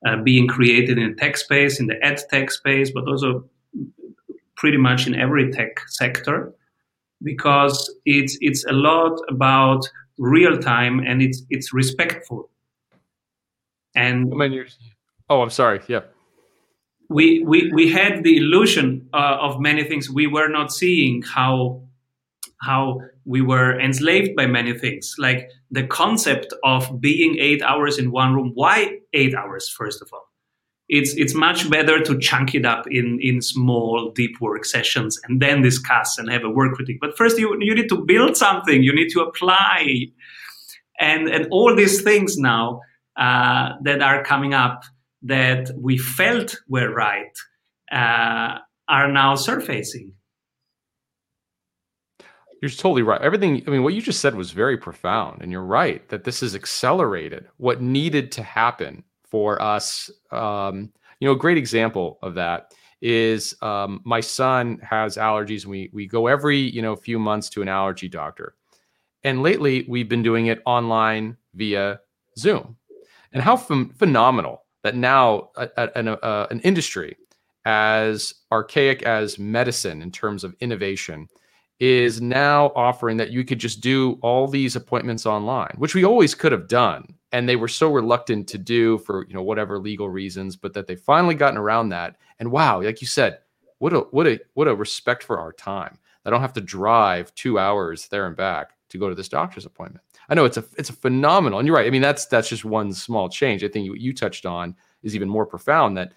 uh, 0.07 0.17
being 0.17 0.47
created 0.47 0.99
in 0.99 1.11
the 1.11 1.17
tech 1.17 1.37
space, 1.37 1.79
in 1.79 1.87
the 1.87 2.05
ed 2.05 2.21
tech 2.31 2.51
space, 2.51 2.91
but 2.91 3.07
also 3.07 3.45
pretty 4.59 4.77
much 4.77 5.07
in 5.07 5.15
every 5.15 5.51
tech 5.51 5.81
sector, 5.89 6.53
because 7.23 7.77
it's 8.05 8.37
it's 8.41 8.65
a 8.67 8.73
lot 8.73 9.19
about 9.31 9.89
real 10.19 10.59
time 10.59 11.01
and 11.01 11.23
it's 11.23 11.43
it's 11.49 11.73
respectful. 11.73 12.51
And 13.95 14.31
oh, 15.31 15.41
I'm 15.41 15.51
sorry. 15.51 15.81
Yeah 15.89 16.03
we, 17.09 17.43
we, 17.45 17.73
we 17.73 17.91
had 17.91 18.23
the 18.23 18.37
illusion 18.37 19.09
uh, 19.13 19.39
of 19.41 19.61
many 19.61 19.85
things. 19.85 20.11
We 20.11 20.27
were 20.27 20.49
not 20.49 20.73
seeing 20.73 21.23
how 21.23 21.83
how 22.61 23.01
we 23.25 23.41
were 23.41 23.79
enslaved 23.79 24.35
by 24.35 24.47
many 24.47 24.77
things, 24.77 25.15
like 25.17 25.49
the 25.71 25.87
concept 25.87 26.53
of 26.65 27.01
being 27.01 27.39
eight 27.39 27.63
hours 27.63 27.99
in 27.99 28.11
one 28.11 28.35
room. 28.35 28.51
Why 28.55 28.99
eight 29.13 29.33
hours? 29.33 29.69
First 29.69 30.03
of 30.03 30.09
all, 30.13 30.29
it's 30.89 31.15
it's 31.17 31.35
much 31.35 31.69
better 31.69 32.01
to 32.03 32.19
chunk 32.19 32.55
it 32.55 32.65
up 32.65 32.87
in 32.91 33.19
in 33.21 33.43
small 33.43 34.11
deep 34.11 34.41
work 34.41 34.65
sessions 34.65 35.21
and 35.25 35.41
then 35.41 35.63
discuss 35.63 36.19
and 36.19 36.31
have 36.31 36.45
a 36.45 36.51
work 36.51 36.75
critique. 36.75 36.99
But 37.01 37.17
first, 37.17 37.39
you 37.39 37.57
you 37.61 37.75
need 37.75 37.89
to 37.91 38.05
build 38.05 38.37
something. 38.37 38.83
You 38.83 38.95
need 38.95 39.11
to 39.11 39.21
apply, 39.21 40.07
and 40.99 41.29
and 41.29 41.47
all 41.51 41.75
these 41.75 42.03
things 42.03 42.39
now 42.39 42.81
uh, 43.17 43.73
that 43.83 44.01
are 44.01 44.25
coming 44.25 44.55
up 44.55 44.83
that 45.23 45.71
we 45.77 45.99
felt 45.99 46.57
were 46.69 46.93
right 46.93 47.37
uh, 47.93 48.59
are 48.89 49.13
now 49.13 49.35
surfacing. 49.35 50.13
You're 52.61 52.71
totally 52.71 53.03
right. 53.03 53.21
Everything, 53.21 53.63
I 53.67 53.71
mean, 53.71 53.85
what 53.85 53.95
you 53.95 54.03
just 54.03 54.21
said 54.21 54.35
was 54.35 54.51
very 54.51 54.77
profound. 54.77 55.43
And 55.43 55.53
you're 55.53 55.63
right 55.63 56.09
that 56.09 56.25
this 56.25 56.41
has 56.41 56.57
accelerated 56.57 57.47
what 57.57 57.81
needed 57.81 58.33
to 58.33 58.43
happen 58.43 59.05
for 59.31 59.61
us. 59.61 60.11
Um, 60.31 60.93
you 61.21 61.29
know, 61.29 61.33
a 61.33 61.39
great 61.39 61.59
example 61.59 62.19
of 62.23 62.35
that 62.35 62.73
is 63.01 63.55
um, 63.63 64.01
my 64.05 64.21
son 64.21 64.79
has 64.83 65.17
allergies. 65.17 65.63
And 65.63 65.71
we, 65.71 65.91
we 65.93 66.07
go 66.07 66.27
every, 66.27 66.59
you 66.59 66.83
know, 66.83 66.97
few 66.97 67.19
months 67.19 67.49
to 67.51 67.63
an 67.63 67.69
allergy 67.69 68.09
doctor. 68.09 68.55
And 69.25 69.43
lately 69.43 69.85
we've 69.89 70.09
been 70.09 70.23
doing 70.23 70.47
it 70.47 70.63
online 70.65 71.37
via 71.55 72.01
Zoom. 72.37 72.77
And 73.33 73.43
how 73.43 73.57
ph- 73.57 73.91
phenomenal 73.97 74.65
that 74.83 74.97
now 74.97 75.51
a, 75.57 75.69
a, 75.77 75.91
a, 76.23 76.47
an 76.51 76.61
industry 76.61 77.17
as 77.65 78.35
archaic 78.51 79.03
as 79.03 79.39
medicine 79.39 80.03
in 80.03 80.11
terms 80.11 80.45
of 80.45 80.55
innovation 80.61 81.29
is 81.81 82.21
now 82.21 82.73
offering 82.75 83.17
that 83.19 83.31
you 83.31 83.45
could 83.45 83.59
just 83.59 83.81
do 83.81 84.19
all 84.23 84.49
these 84.49 84.75
appointments 84.75 85.27
online, 85.27 85.75
which 85.77 85.95
we 85.95 86.05
always 86.05 86.35
could 86.35 86.53
have 86.53 86.69
done. 86.69 87.07
And 87.33 87.49
they 87.49 87.57
were 87.57 87.69
so 87.69 87.93
reluctant 87.93 88.49
to 88.49 88.59
do 88.59 88.99
for, 88.99 89.27
you 89.27 89.35
know, 89.35 89.43
whatever 89.43 89.79
legal 89.79 90.09
reasons, 90.09 90.57
but 90.57 90.73
that 90.75 90.87
they 90.87 90.97
finally 90.97 91.35
gotten 91.35 91.59
around 91.59 91.91
that. 91.91 92.17
And 92.39 92.51
wow, 92.51 92.81
like 92.81 93.01
you 93.03 93.07
said, 93.07 93.41
what 93.79 93.93
a 93.93 94.01
what 94.11 94.27
a 94.27 94.41
what 94.55 94.69
a 94.69 94.75
respect 94.75 95.23
for 95.23 95.39
our 95.39 95.53
time. 95.53 95.99
I 96.25 96.31
don't 96.31 96.41
have 96.41 96.53
to 96.55 96.61
drive 96.61 97.35
two 97.35 97.59
hours 97.59 98.09
there 98.09 98.27
and 98.27 98.37
back 98.37 98.73
to 98.91 98.99
go 98.99 99.09
to 99.09 99.15
this 99.15 99.29
doctor's 99.29 99.67
appointment. 99.67 100.05
I 100.29 100.35
know 100.35 100.45
it's 100.45 100.57
a 100.57 100.65
it's 100.77 100.91
a 100.91 100.95
phenomenal, 100.95 101.59
and 101.59 101.67
you're 101.67 101.77
right. 101.77 101.87
I 101.87 101.91
mean, 101.91 102.03
that's 102.03 102.27
that's 102.27 102.49
just 102.49 102.65
one 102.65 102.93
small 102.93 103.29
change. 103.29 103.65
I 103.65 103.69
think 103.69 103.89
what 103.89 104.01
you 104.01 104.13
touched 104.13 104.47
on 104.47 104.75
is 105.03 105.15
even 105.15 105.29
more 105.29 105.47
profound. 105.47 105.97
That 105.97 106.13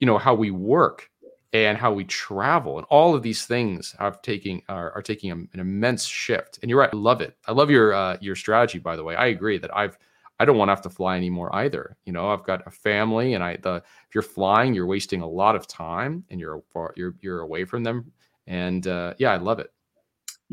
you 0.00 0.06
know 0.06 0.18
how 0.18 0.34
we 0.34 0.50
work 0.50 1.10
and 1.52 1.76
how 1.76 1.92
we 1.92 2.04
travel 2.04 2.78
and 2.78 2.86
all 2.88 3.14
of 3.14 3.22
these 3.22 3.44
things 3.44 3.94
have 3.98 4.22
taking 4.22 4.62
are, 4.68 4.90
are 4.92 5.02
taking 5.02 5.30
an 5.30 5.48
immense 5.54 6.06
shift. 6.06 6.58
And 6.62 6.70
you're 6.70 6.78
right. 6.78 6.90
I 6.92 6.96
love 6.96 7.20
it. 7.20 7.36
I 7.46 7.52
love 7.52 7.70
your 7.70 7.92
uh, 7.92 8.16
your 8.20 8.36
strategy. 8.36 8.78
By 8.78 8.96
the 8.96 9.04
way, 9.04 9.14
I 9.16 9.26
agree 9.26 9.58
that 9.58 9.74
I've 9.76 9.98
I 10.40 10.44
don't 10.44 10.56
want 10.56 10.68
to 10.68 10.72
have 10.72 10.82
to 10.82 10.90
fly 10.90 11.16
anymore 11.16 11.54
either. 11.54 11.96
You 12.04 12.12
know, 12.12 12.30
I've 12.30 12.44
got 12.44 12.66
a 12.66 12.70
family, 12.70 13.34
and 13.34 13.44
I 13.44 13.56
the 13.56 13.76
if 13.76 14.14
you're 14.14 14.22
flying, 14.22 14.74
you're 14.74 14.86
wasting 14.86 15.20
a 15.20 15.28
lot 15.28 15.56
of 15.56 15.66
time, 15.66 16.24
and 16.30 16.40
you're 16.40 16.62
you're 16.96 17.14
you're 17.20 17.40
away 17.40 17.64
from 17.64 17.84
them. 17.84 18.12
And 18.46 18.86
uh, 18.86 19.14
yeah, 19.18 19.32
I 19.32 19.36
love 19.36 19.60
it 19.60 19.70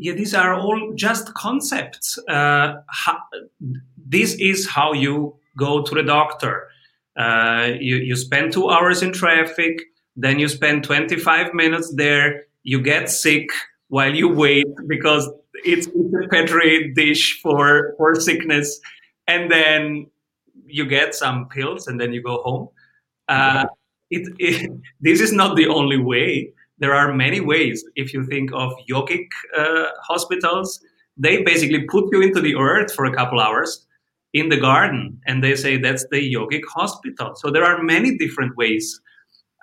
yeah, 0.00 0.14
these 0.14 0.34
are 0.34 0.54
all 0.54 0.92
just 0.94 1.34
concepts. 1.34 2.18
Uh, 2.26 2.76
how, 2.88 3.18
this 3.98 4.34
is 4.40 4.66
how 4.66 4.94
you 4.94 5.36
go 5.58 5.82
to 5.82 5.94
the 5.94 6.02
doctor. 6.02 6.68
Uh, 7.18 7.72
you, 7.78 7.96
you 7.96 8.16
spend 8.16 8.50
two 8.50 8.70
hours 8.70 9.02
in 9.02 9.12
traffic, 9.12 9.82
then 10.16 10.38
you 10.38 10.48
spend 10.48 10.84
25 10.84 11.52
minutes 11.52 11.92
there, 11.96 12.44
you 12.62 12.80
get 12.80 13.10
sick 13.10 13.50
while 13.88 14.14
you 14.14 14.26
wait 14.26 14.66
because 14.86 15.30
it's, 15.66 15.86
it's 15.86 16.14
a 16.24 16.28
petri 16.30 16.94
dish 16.94 17.38
for, 17.42 17.92
for 17.98 18.14
sickness, 18.14 18.80
and 19.30 19.50
then 19.50 20.06
you 20.66 20.84
get 20.86 21.14
some 21.14 21.48
pills 21.48 21.86
and 21.86 22.00
then 22.00 22.12
you 22.12 22.22
go 22.22 22.42
home. 22.42 22.68
Uh, 23.28 23.66
it, 24.10 24.28
it, 24.38 24.70
this 25.00 25.20
is 25.20 25.32
not 25.32 25.56
the 25.56 25.68
only 25.68 25.98
way 25.98 26.52
there 26.80 26.94
are 26.94 27.14
many 27.14 27.40
ways. 27.40 27.84
If 27.94 28.12
you 28.12 28.24
think 28.24 28.50
of 28.52 28.72
yogic 28.90 29.26
uh, 29.56 29.84
hospitals, 30.02 30.80
they 31.16 31.42
basically 31.42 31.82
put 31.82 32.06
you 32.10 32.22
into 32.22 32.40
the 32.40 32.56
earth 32.56 32.92
for 32.92 33.04
a 33.04 33.14
couple 33.14 33.38
hours 33.38 33.86
in 34.32 34.48
the 34.48 34.58
garden, 34.58 35.20
and 35.26 35.44
they 35.44 35.54
say 35.54 35.76
that's 35.76 36.06
the 36.10 36.22
yogic 36.34 36.62
hospital. 36.74 37.34
So 37.36 37.50
there 37.50 37.64
are 37.64 37.82
many 37.82 38.16
different 38.16 38.56
ways 38.56 38.98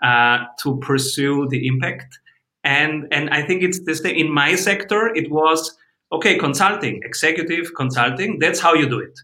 uh, 0.04 0.40
to 0.62 0.78
pursue 0.78 1.48
the 1.50 1.66
impact, 1.68 2.20
and 2.64 3.08
and 3.12 3.30
I 3.32 3.42
think 3.42 3.64
it's 3.64 3.84
this 3.86 4.02
thing 4.02 4.16
in 4.16 4.32
my 4.32 4.56
sector. 4.56 5.08
It 5.16 5.32
was 5.32 5.76
okay, 6.12 6.38
consulting, 6.38 7.02
executive 7.04 7.72
consulting. 7.76 8.38
That's 8.40 8.60
how 8.60 8.76
you 8.76 8.88
do 8.88 9.00
it. 9.00 9.18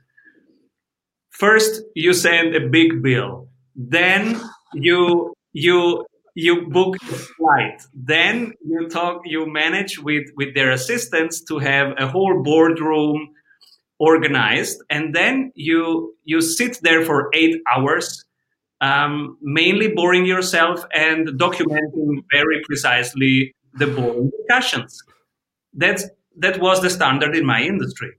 First, 1.34 1.82
you 1.96 2.13
send 2.13 2.56
a 2.56 2.67
big 2.69 3.02
bill. 3.02 3.48
Then 3.76 4.39
you 4.74 5.34
you 5.54 6.06
you 6.36 6.67
book 6.69 6.96
a 6.96 7.15
flight. 7.15 7.82
Then 7.93 8.54
you 8.65 8.88
talk 8.88 9.22
you 9.26 9.46
manage 9.52 10.00
with 10.00 10.26
with 10.38 10.56
their 10.56 10.72
assistants 10.72 11.43
to 11.46 11.60
have 11.60 11.93
a 11.98 12.08
whole 12.08 12.41
boardroom 12.43 13.30
organized. 14.00 14.78
And 14.89 15.15
then 15.15 15.52
you 15.56 16.15
you 16.24 16.41
sit 16.41 16.80
there 16.84 17.04
for 17.04 17.30
eight 17.34 17.62
hours 17.74 18.24
um, 18.82 19.38
mainly 19.41 19.88
boring 19.88 20.26
yourself 20.26 20.86
and 20.93 21.28
documenting 21.39 22.24
very 22.32 22.62
precisely 22.65 23.56
the 23.76 23.88
boring 23.88 24.30
discussions. 24.38 25.02
That's 25.74 26.06
that 26.38 26.60
was 26.60 26.82
the 26.82 26.89
standard 26.89 27.36
in 27.36 27.46
my 27.46 27.62
industry 27.62 28.12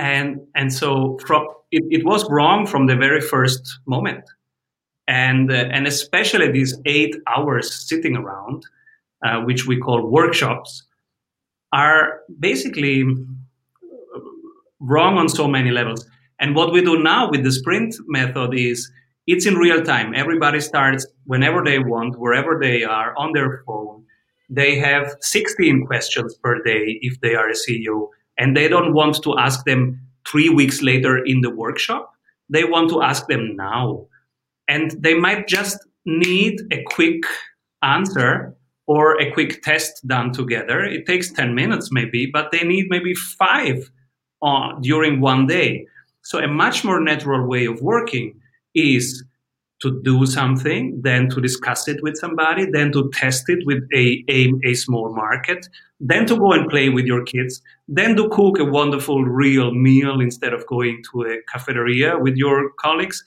and 0.00 0.40
and 0.54 0.72
so 0.72 1.18
from 1.26 1.46
it, 1.70 1.84
it 1.90 2.04
was 2.04 2.28
wrong 2.30 2.66
from 2.66 2.86
the 2.86 2.96
very 2.96 3.20
first 3.20 3.80
moment 3.86 4.24
and 5.10 5.50
uh, 5.50 5.68
and 5.74 5.86
especially 5.88 6.50
these 6.52 6.78
eight 6.86 7.16
hours 7.26 7.88
sitting 7.88 8.16
around, 8.16 8.62
uh, 9.24 9.40
which 9.40 9.66
we 9.66 9.76
call 9.76 10.06
workshops, 10.06 10.84
are 11.72 12.20
basically 12.38 13.04
wrong 14.78 15.18
on 15.18 15.28
so 15.28 15.48
many 15.48 15.70
levels. 15.72 16.06
And 16.38 16.54
what 16.54 16.72
we 16.72 16.80
do 16.80 17.02
now 17.02 17.28
with 17.28 17.42
the 17.42 17.52
sprint 17.52 17.96
method 18.06 18.54
is 18.54 18.90
it's 19.26 19.46
in 19.46 19.56
real 19.56 19.82
time. 19.82 20.14
Everybody 20.14 20.60
starts 20.60 21.06
whenever 21.24 21.62
they 21.64 21.80
want, 21.80 22.18
wherever 22.18 22.58
they 22.58 22.84
are 22.84 23.12
on 23.18 23.32
their 23.32 23.62
phone. 23.66 24.04
They 24.48 24.78
have 24.78 25.16
16 25.20 25.86
questions 25.86 26.34
per 26.42 26.62
day 26.62 26.98
if 27.02 27.20
they 27.20 27.34
are 27.34 27.48
a 27.48 27.54
CEO, 27.54 28.08
and 28.40 28.56
they 28.56 28.66
don't 28.66 28.94
want 28.94 29.22
to 29.22 29.38
ask 29.38 29.64
them 29.64 30.00
three 30.26 30.48
weeks 30.48 30.82
later 30.82 31.18
in 31.24 31.42
the 31.42 31.50
workshop. 31.50 32.12
They 32.48 32.64
want 32.64 32.90
to 32.90 33.02
ask 33.02 33.26
them 33.28 33.54
now 33.54 34.06
and 34.66 34.92
they 35.02 35.14
might 35.14 35.46
just 35.46 35.78
need 36.06 36.60
a 36.72 36.82
quick 36.84 37.22
answer 37.82 38.56
or 38.86 39.20
a 39.20 39.30
quick 39.32 39.62
test 39.62 40.06
done 40.06 40.32
together. 40.32 40.80
It 40.80 41.06
takes 41.06 41.30
10 41.30 41.54
minutes 41.54 41.92
maybe, 41.92 42.26
but 42.26 42.50
they 42.50 42.64
need 42.64 42.86
maybe 42.88 43.14
five 43.14 43.90
uh, 44.42 44.72
during 44.80 45.20
one 45.20 45.46
day. 45.46 45.86
So 46.22 46.38
a 46.38 46.48
much 46.48 46.84
more 46.84 47.00
natural 47.00 47.46
way 47.46 47.66
of 47.66 47.82
working 47.82 48.40
is 48.74 49.22
to 49.82 50.00
do 50.02 50.26
something, 50.26 51.00
then 51.02 51.28
to 51.30 51.40
discuss 51.40 51.88
it 51.88 52.02
with 52.02 52.16
somebody, 52.16 52.66
then 52.70 52.92
to 52.92 53.10
test 53.12 53.44
it 53.48 53.60
with 53.64 53.82
a, 53.94 54.24
a, 54.28 54.52
a, 54.64 54.74
small 54.74 55.14
market, 55.14 55.68
then 56.00 56.26
to 56.26 56.36
go 56.36 56.52
and 56.52 56.68
play 56.70 56.88
with 56.88 57.04
your 57.04 57.22
kids, 57.24 57.60
then 57.86 58.16
to 58.16 58.28
cook 58.30 58.58
a 58.58 58.64
wonderful 58.64 59.24
real 59.24 59.72
meal 59.72 60.20
instead 60.20 60.54
of 60.54 60.66
going 60.66 61.02
to 61.12 61.22
a 61.22 61.38
cafeteria 61.52 62.18
with 62.18 62.36
your 62.36 62.72
colleagues 62.80 63.22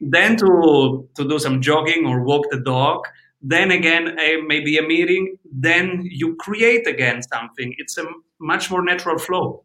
then 0.00 0.36
to 0.36 1.08
to 1.16 1.26
do 1.26 1.38
some 1.38 1.60
jogging 1.60 2.06
or 2.06 2.22
walk 2.22 2.44
the 2.50 2.60
dog 2.60 3.06
then 3.42 3.70
again 3.70 4.18
a, 4.18 4.42
maybe 4.46 4.76
a 4.76 4.82
meeting 4.82 5.36
then 5.52 6.02
you 6.04 6.36
create 6.36 6.86
again 6.86 7.22
something. 7.22 7.74
It's 7.78 7.96
a 7.96 8.04
much 8.40 8.70
more 8.70 8.82
natural 8.82 9.18
flow. 9.18 9.62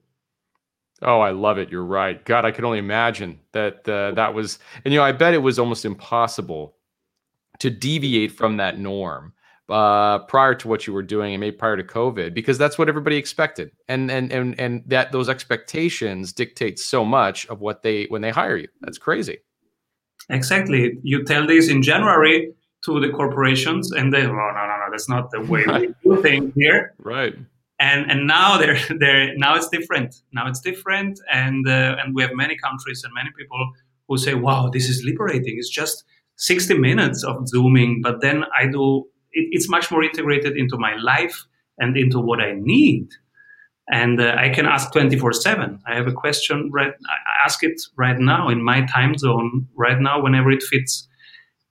Oh 1.02 1.20
i 1.20 1.32
love 1.32 1.58
it. 1.58 1.70
You're 1.70 1.86
right. 1.86 2.24
God 2.24 2.46
i 2.46 2.52
can 2.52 2.66
only 2.66 2.80
imagine 2.80 3.40
that 3.54 3.88
uh, 3.90 4.12
that 4.12 4.34
was 4.34 4.60
and 4.86 4.94
you 4.94 5.00
know 5.00 5.04
i 5.04 5.12
bet 5.12 5.34
it 5.34 5.40
was 5.40 5.60
almost 5.60 5.86
impossible 5.86 6.76
to 7.60 7.70
deviate 7.70 8.32
from 8.32 8.58
that 8.58 8.80
norm 8.80 9.34
uh, 9.72 10.20
prior 10.20 10.54
to 10.56 10.68
what 10.68 10.86
you 10.86 10.94
were 10.94 11.04
doing 11.04 11.34
and 11.34 11.42
maybe 11.42 11.56
prior 11.56 11.78
to 11.78 11.84
COVID, 11.84 12.34
because 12.34 12.58
that's 12.58 12.78
what 12.78 12.90
everybody 12.90 13.18
expected, 13.18 13.72
and 13.88 14.12
and 14.12 14.32
and 14.32 14.60
and 14.60 14.84
that 14.88 15.12
those 15.12 15.30
expectations 15.30 16.34
dictate 16.34 16.80
so 16.80 17.04
much 17.06 17.46
of 17.48 17.62
what 17.62 17.84
they 17.84 18.06
when 18.06 18.22
they 18.22 18.32
hire 18.32 18.58
you. 18.58 18.68
That's 18.82 18.98
crazy. 18.98 19.40
Exactly. 20.30 20.98
You 21.04 21.24
tell 21.24 21.48
this 21.48 21.70
in 21.70 21.82
January 21.82 22.54
to 22.86 23.00
the 23.00 23.10
corporations, 23.10 23.92
and 23.92 24.14
they, 24.14 24.24
oh 24.24 24.32
no 24.32 24.32
no 24.32 24.78
no, 24.82 24.86
that's 24.92 25.10
not 25.10 25.32
the 25.32 25.42
way 25.42 25.66
we 25.68 25.94
do 26.04 26.22
things 26.22 26.54
here. 26.56 26.94
Right. 27.00 27.36
And 27.80 28.12
and 28.12 28.28
now 28.28 28.58
they're 28.58 28.80
they're 29.00 29.36
now 29.38 29.56
it's 29.56 29.70
different. 29.70 30.16
Now 30.34 30.48
it's 30.48 30.62
different, 30.62 31.20
and 31.32 31.68
uh, 31.68 31.98
and 32.04 32.16
we 32.16 32.22
have 32.22 32.32
many 32.34 32.58
countries 32.58 33.04
and 33.04 33.14
many 33.14 33.30
people 33.38 33.72
who 34.08 34.18
say, 34.18 34.34
wow, 34.34 34.70
this 34.72 34.90
is 34.90 35.04
liberating. 35.06 35.56
It's 35.58 35.70
just 35.70 36.04
60 36.36 36.78
minutes 36.78 37.24
of 37.24 37.48
zooming, 37.48 38.02
but 38.02 38.20
then 38.22 38.44
I 38.58 38.66
do 38.66 39.06
it, 39.34 39.50
it's 39.52 39.70
much 39.70 39.92
more 39.92 40.04
integrated 40.04 40.58
into 40.58 40.78
my 40.78 40.96
life 40.96 41.46
and 41.78 41.98
into 41.98 42.20
what 42.20 42.40
I 42.40 42.54
need. 42.56 43.10
And 43.90 44.22
uh, 44.22 44.36
I 44.38 44.50
can 44.50 44.66
ask 44.66 44.92
24 44.94 45.34
7. 45.34 45.80
I 45.88 45.96
have 45.96 46.08
a 46.08 46.14
question, 46.14 46.70
right? 46.72 46.94
I 46.94 47.46
ask 47.46 47.64
it 47.64 47.82
right 47.98 48.18
now 48.20 48.50
in 48.50 48.64
my 48.64 48.86
time 48.86 49.18
zone, 49.18 49.68
right 49.76 50.00
now, 50.00 50.22
whenever 50.22 50.52
it 50.52 50.64
fits. 50.64 51.08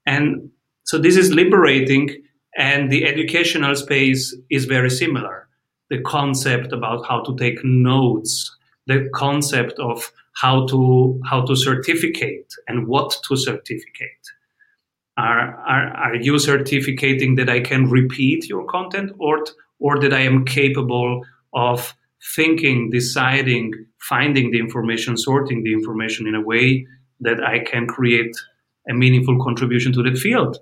And 0.07 0.51
so 0.85 0.99
this 0.99 1.17
is 1.17 1.33
liberating, 1.33 2.11
and 2.59 2.91
the 2.91 3.07
educational 3.07 3.75
space 3.77 4.37
is 4.51 4.65
very 4.65 4.91
similar. 4.91 5.49
The 5.89 6.01
concept 6.01 6.73
about 6.73 7.07
how 7.07 7.23
to 7.23 7.37
take 7.37 7.65
notes, 7.65 8.55
the 8.87 9.09
concept 9.15 9.79
of 9.79 10.13
how 10.41 10.67
to 10.67 11.21
how 11.25 11.45
to 11.47 11.57
certificate 11.57 12.53
and 12.69 12.87
what 12.87 13.17
to 13.29 13.37
certificate 13.37 14.25
are, 15.17 15.55
are, 15.67 15.89
are 15.89 16.15
you 16.17 16.39
certificating 16.39 17.37
that 17.37 17.49
I 17.49 17.61
can 17.61 17.91
repeat 17.91 18.49
your 18.49 18.65
content 18.67 19.13
or, 19.19 19.45
or 19.79 19.99
that 20.01 20.13
I 20.13 20.21
am 20.21 20.45
capable 20.45 21.23
of 21.53 21.95
thinking, 22.35 22.91
deciding, 22.91 23.73
finding 24.09 24.51
the 24.51 24.59
information, 24.59 25.17
sorting 25.17 25.63
the 25.63 25.73
information 25.73 26.27
in 26.27 26.35
a 26.35 26.41
way 26.41 26.87
that 27.21 27.43
I 27.43 27.61
can 27.61 27.87
create 27.87 28.35
a 28.89 28.95
meaningful 28.95 29.43
contribution 29.43 29.93
to 29.93 30.03
that 30.03 30.19
field? 30.19 30.59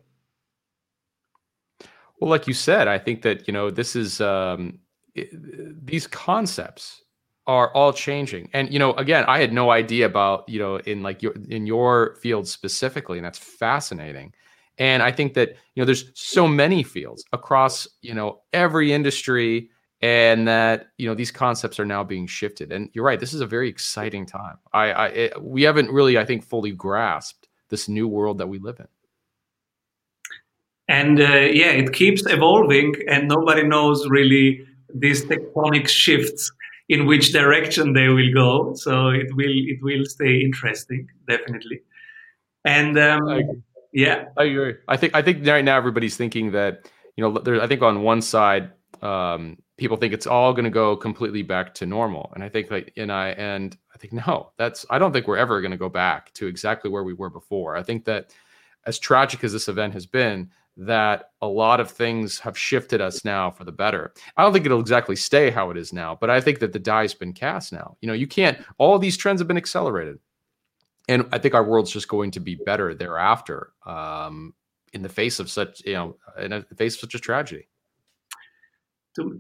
Well, 2.21 2.31
like 2.31 2.49
you 2.49 2.55
said, 2.55 2.89
I 2.89 2.99
think 2.99 3.23
that, 3.23 3.47
you 3.47 3.53
know, 3.53 3.71
this 3.71 3.95
is, 3.95 4.21
um, 4.21 4.81
these 5.15 6.07
concepts 6.07 7.03
are 7.49 7.73
all 7.73 7.95
changing 7.95 8.49
and 8.53 8.71
you 8.71 8.79
know 8.79 8.93
again 8.93 9.25
i 9.27 9.41
had 9.41 9.55
no 9.55 9.71
idea 9.71 10.05
about 10.05 10.47
you 10.49 10.59
know 10.59 10.77
in 10.81 11.03
like 11.03 11.23
your 11.23 11.35
in 11.49 11.67
your 11.67 12.15
field 12.21 12.47
specifically 12.47 13.17
and 13.17 13.25
that's 13.25 13.39
fascinating 13.39 14.33
and 14.79 15.03
I 15.03 15.11
think 15.13 15.35
that 15.35 15.51
you 15.75 15.83
know 15.83 15.85
there's 15.85 16.11
so 16.15 16.47
many 16.49 16.83
fields 16.83 17.25
across 17.33 17.87
you 18.01 18.15
know 18.15 18.41
every 18.53 18.93
industry, 18.93 19.71
and 20.01 20.47
that 20.49 20.89
you 20.97 21.09
know 21.09 21.15
these 21.15 21.31
concepts 21.31 21.79
are 21.81 21.85
now 21.85 22.05
being 22.05 22.27
shifted. 22.27 22.73
And 22.73 22.89
you're 22.93 23.05
right, 23.05 23.21
this 23.21 23.35
is 23.35 23.41
a 23.41 23.47
very 23.47 23.69
exciting 23.69 24.27
time. 24.27 24.57
I, 24.73 24.91
I 24.91 25.07
it, 25.09 25.43
we 25.43 25.63
haven't 25.63 25.91
really, 25.91 26.17
I 26.19 26.25
think, 26.25 26.45
fully 26.45 26.73
grasped 26.73 27.49
this 27.69 27.89
new 27.89 28.09
world 28.09 28.39
that 28.39 28.49
we 28.49 28.59
live 28.59 28.79
in. 28.79 28.89
And 30.89 31.21
uh, 31.21 31.51
yeah, 31.53 31.71
it 31.73 31.93
keeps 31.93 32.25
evolving, 32.27 32.95
and 33.09 33.29
nobody 33.29 33.63
knows 33.63 34.09
really 34.09 34.67
these 34.95 35.25
tectonic 35.25 35.87
shifts 35.87 36.51
in 36.89 37.05
which 37.05 37.33
direction 37.33 37.93
they 37.93 38.09
will 38.09 38.33
go. 38.33 38.75
So 38.75 39.09
it 39.09 39.35
will 39.35 39.53
it 39.53 39.83
will 39.83 40.07
stay 40.07 40.41
interesting, 40.41 41.09
definitely. 41.29 41.81
And 42.65 42.99
um, 42.99 43.63
yeah, 43.93 44.27
I 44.37 44.45
agree. 44.45 44.75
I 44.87 44.97
think 44.97 45.15
I 45.15 45.23
think 45.23 45.47
right 45.47 45.65
now 45.65 45.77
everybody's 45.77 46.17
thinking 46.17 46.53
that 46.53 46.91
you 47.17 47.23
know 47.23 47.39
there. 47.39 47.61
I 47.61 47.67
think 47.67 47.83
on 47.83 48.03
one 48.03 48.21
side, 48.23 48.71
um, 49.03 49.59
people 49.77 49.97
think 49.97 50.13
it's 50.13 50.27
all 50.27 50.53
going 50.53 50.65
to 50.65 50.71
go 50.71 50.97
completely 50.97 51.43
back 51.43 51.75
to 51.75 51.87
normal, 51.87 52.31
and 52.35 52.45
I 52.45 52.49
think 52.49 52.71
like 52.71 52.93
and 52.97 53.11
I 53.11 53.31
and 53.31 53.77
I 53.95 53.99
think 53.99 54.13
no, 54.13 54.53
that's 54.57 54.85
I 54.91 54.99
don't 54.99 55.13
think 55.13 55.27
we're 55.27 55.39
ever 55.39 55.61
going 55.61 55.71
to 55.71 55.79
go 55.79 55.89
back 55.89 56.33
to 56.35 56.47
exactly 56.47 56.91
where 56.91 57.05
we 57.05 57.15
were 57.15 57.31
before. 57.31 57.77
I 57.77 57.83
think 57.83 58.05
that 58.05 58.35
as 58.87 58.99
tragic 58.99 59.43
as 59.45 59.53
this 59.53 59.69
event 59.69 59.95
has 59.95 60.07
been, 60.07 60.51
that 60.77 61.31
a 61.43 61.47
lot 61.47 61.81
of 61.81 61.91
things 61.91 62.39
have 62.39 62.57
shifted 62.57 63.01
us 63.01 63.25
now 63.25 63.51
for 63.51 63.65
the 63.65 63.73
better. 63.73 64.13
I 64.37 64.43
don't 64.43 64.53
think 64.53 64.65
it'll 64.65 64.81
exactly 64.81 65.17
stay 65.17 65.51
how 65.51 65.71
it 65.71 65.77
is 65.77 65.93
now, 65.93 66.17
but 66.21 66.31
I 66.31 66.41
think 66.41 66.61
that 66.61 66.73
the 66.73 66.79
die's 66.79 67.15
been 67.15 67.33
cast 67.33 67.73
now. 67.73 67.97
You 68.01 68.07
know, 68.07 68.15
you 68.15 68.27
can't 68.27 68.59
all 68.79 68.99
these 68.99 69.17
trends 69.17 69.41
have 69.41 69.49
been 69.49 69.57
accelerated 69.57 70.19
and 71.09 71.27
I 71.33 71.39
think 71.39 71.55
our 71.55 71.65
world's 71.65 71.91
just 71.91 72.09
going 72.09 72.31
to 72.33 72.41
be 72.41 72.55
better 72.55 72.95
thereafter 72.95 73.73
um, 73.87 74.55
in 74.93 75.03
the 75.03 75.09
face 75.09 75.41
of 75.41 75.51
such 75.51 75.83
you 75.85 75.95
know 75.95 76.17
in 76.39 76.51
the 76.51 76.77
face 76.77 76.95
of 76.95 77.01
such 77.01 77.15
a 77.15 77.19
tragedy. 77.19 77.69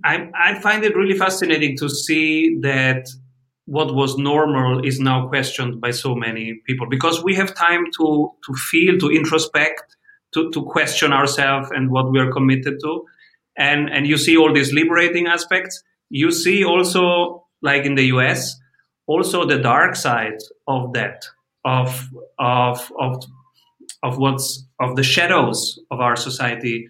I, 0.05 0.29
I 0.35 0.61
find 0.61 0.83
it 0.83 0.97
really 0.97 1.17
fascinating 1.17 1.77
to 1.79 1.89
see 1.89 2.59
that 2.63 3.07
what 3.67 3.95
was 3.95 4.17
normal 4.17 4.85
is 4.85 4.99
now 4.99 5.29
questioned 5.29 5.81
by 5.81 5.91
so 5.91 6.15
many 6.15 6.61
people 6.67 6.89
because 6.89 7.23
we 7.23 7.35
have 7.35 7.55
time 7.55 7.85
to 7.99 8.31
to 8.47 8.55
feel, 8.55 8.99
to 8.99 9.11
introspect, 9.11 9.97
to, 10.33 10.51
to 10.51 10.65
question 10.65 11.13
ourselves 11.13 11.71
and 11.71 11.91
what 11.91 12.11
we 12.11 12.19
are 12.19 12.33
committed 12.33 12.81
to. 12.83 13.05
And 13.57 13.91
and 13.91 14.07
you 14.07 14.17
see 14.17 14.37
all 14.37 14.53
these 14.53 14.73
liberating 14.73 15.27
aspects. 15.27 15.83
You 16.11 16.31
see 16.31 16.65
also, 16.65 17.45
like 17.61 17.85
in 17.85 17.95
the 17.95 18.07
US, 18.15 18.59
also 19.07 19.45
the 19.45 19.59
dark 19.59 19.97
side 19.97 20.39
of 20.67 20.95
that 20.95 21.27
of 21.69 22.09
of 22.39 22.93
of 22.99 23.25
of 24.03 24.19
what's 24.19 24.67
of 24.81 24.97
the 24.97 25.03
shadows 25.03 25.79
of 25.91 26.01
our 26.01 26.17
society 26.17 26.89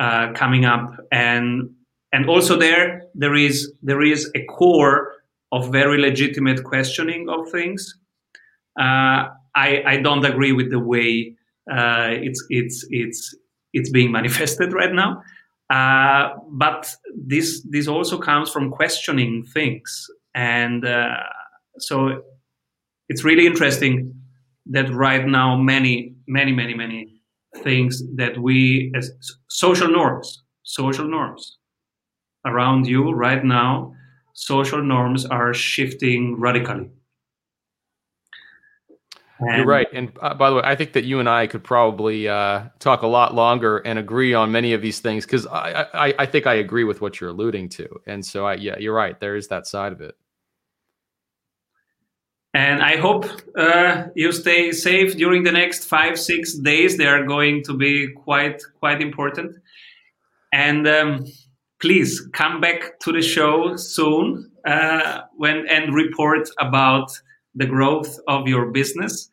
uh, 0.00 0.32
coming 0.34 0.64
up. 0.64 0.86
And 1.10 1.70
and 2.12 2.28
also 2.28 2.56
there 2.58 3.02
there 3.14 3.34
is 3.34 3.72
there 3.82 4.02
is 4.02 4.30
a 4.34 4.44
core 4.44 4.96
of 5.50 5.72
very 5.72 5.98
legitimate 5.98 6.62
questioning 6.64 7.28
of 7.28 7.50
things. 7.50 7.80
Uh, 8.78 9.28
I, 9.54 9.82
I 9.86 9.96
don't 10.02 10.24
agree 10.24 10.52
with 10.52 10.70
the 10.70 10.78
way 10.78 11.34
uh, 11.70 12.10
it's 12.26 12.44
it's 12.50 12.86
it's 12.90 13.34
it's 13.72 13.90
being 13.90 14.12
manifested 14.12 14.72
right 14.72 14.92
now. 14.92 15.22
Uh, 15.70 16.34
but 16.50 16.94
this 17.14 17.66
this 17.70 17.88
also 17.88 18.18
comes 18.18 18.50
from 18.50 18.70
questioning 18.70 19.44
things. 19.54 20.06
And 20.34 20.84
uh, 20.84 21.16
so 21.78 22.22
it's 23.08 23.24
really 23.24 23.46
interesting 23.46 24.14
that 24.66 24.92
right 24.92 25.26
now 25.26 25.56
many, 25.56 26.14
many, 26.26 26.52
many, 26.52 26.74
many 26.74 27.20
things 27.62 28.02
that 28.16 28.38
we 28.38 28.92
as 28.94 29.10
social 29.48 29.88
norms, 29.88 30.42
social 30.62 31.08
norms 31.08 31.58
around 32.44 32.86
you 32.86 33.10
right 33.12 33.44
now, 33.44 33.94
social 34.34 34.82
norms 34.82 35.26
are 35.26 35.54
shifting 35.54 36.38
radically. 36.38 36.90
And 39.40 39.58
You're 39.58 39.66
right. 39.66 39.86
And 39.92 40.10
uh, 40.20 40.34
by 40.34 40.50
the 40.50 40.56
way, 40.56 40.62
I 40.64 40.74
think 40.74 40.92
that 40.94 41.04
you 41.04 41.20
and 41.20 41.28
I 41.28 41.46
could 41.46 41.62
probably 41.62 42.28
uh, 42.28 42.64
talk 42.80 43.02
a 43.02 43.06
lot 43.06 43.34
longer 43.34 43.78
and 43.78 43.98
agree 43.98 44.34
on 44.34 44.50
many 44.50 44.72
of 44.72 44.82
these 44.82 44.98
things 44.98 45.24
because 45.24 45.46
I, 45.46 45.86
I, 45.94 46.14
I 46.18 46.26
think 46.26 46.46
I 46.46 46.54
agree 46.54 46.82
with 46.82 47.00
what 47.00 47.20
you're 47.20 47.30
alluding 47.30 47.68
to. 47.70 47.88
And 48.06 48.24
so, 48.24 48.46
I, 48.46 48.54
yeah, 48.54 48.76
you're 48.78 48.94
right. 48.94 49.18
There 49.18 49.36
is 49.36 49.46
that 49.48 49.68
side 49.68 49.92
of 49.92 50.00
it. 50.00 50.16
And 52.58 52.82
I 52.82 52.96
hope 52.96 53.24
uh, 53.56 54.08
you 54.16 54.32
stay 54.32 54.72
safe 54.72 55.16
during 55.16 55.44
the 55.44 55.52
next 55.52 55.84
five, 55.84 56.18
six 56.18 56.58
days. 56.58 56.96
They 56.96 57.06
are 57.06 57.24
going 57.24 57.62
to 57.66 57.72
be 57.72 58.08
quite, 58.08 58.60
quite 58.80 59.00
important. 59.00 59.54
And 60.52 60.88
um, 60.88 61.24
please 61.80 62.20
come 62.32 62.60
back 62.60 62.98
to 63.02 63.12
the 63.12 63.22
show 63.22 63.76
soon 63.76 64.50
uh, 64.66 65.20
when 65.36 65.68
and 65.68 65.94
report 65.94 66.48
about 66.58 67.12
the 67.54 67.66
growth 67.66 68.18
of 68.26 68.48
your 68.48 68.72
business. 68.72 69.30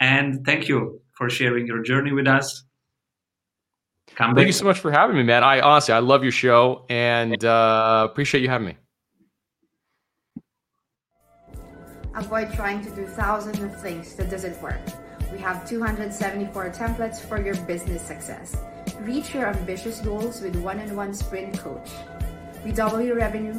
And 0.00 0.46
thank 0.46 0.68
you 0.68 1.00
for 1.10 1.28
sharing 1.28 1.66
your 1.66 1.82
journey 1.82 2.12
with 2.12 2.28
us. 2.28 2.62
Come 4.14 4.30
back. 4.30 4.36
Thank 4.36 4.46
you 4.46 4.52
so 4.52 4.64
much 4.64 4.78
for 4.78 4.92
having 4.92 5.16
me, 5.16 5.24
man. 5.24 5.42
I 5.42 5.58
honestly, 5.60 5.92
I 5.92 5.98
love 5.98 6.22
your 6.22 6.30
show 6.30 6.86
and 6.88 7.44
uh, 7.44 8.06
appreciate 8.08 8.42
you 8.42 8.48
having 8.48 8.68
me. 8.68 8.76
Avoid 12.14 12.52
trying 12.52 12.82
to 12.84 12.90
do 12.90 13.06
thousands 13.06 13.60
of 13.60 13.80
things 13.80 14.14
that 14.16 14.30
doesn't 14.30 14.60
work. 14.60 14.80
We 15.32 15.38
have 15.38 15.68
274 15.68 16.70
templates 16.70 17.20
for 17.20 17.40
your 17.40 17.54
business 17.66 18.02
success. 18.02 18.56
Reach 19.02 19.32
your 19.32 19.46
ambitious 19.46 20.00
goals 20.00 20.40
with 20.40 20.56
one-on-one 20.56 21.14
sprint 21.14 21.56
coach. 21.58 21.88
We 22.64 22.72
double 22.72 23.00
your 23.00 23.14
revenue, 23.16 23.54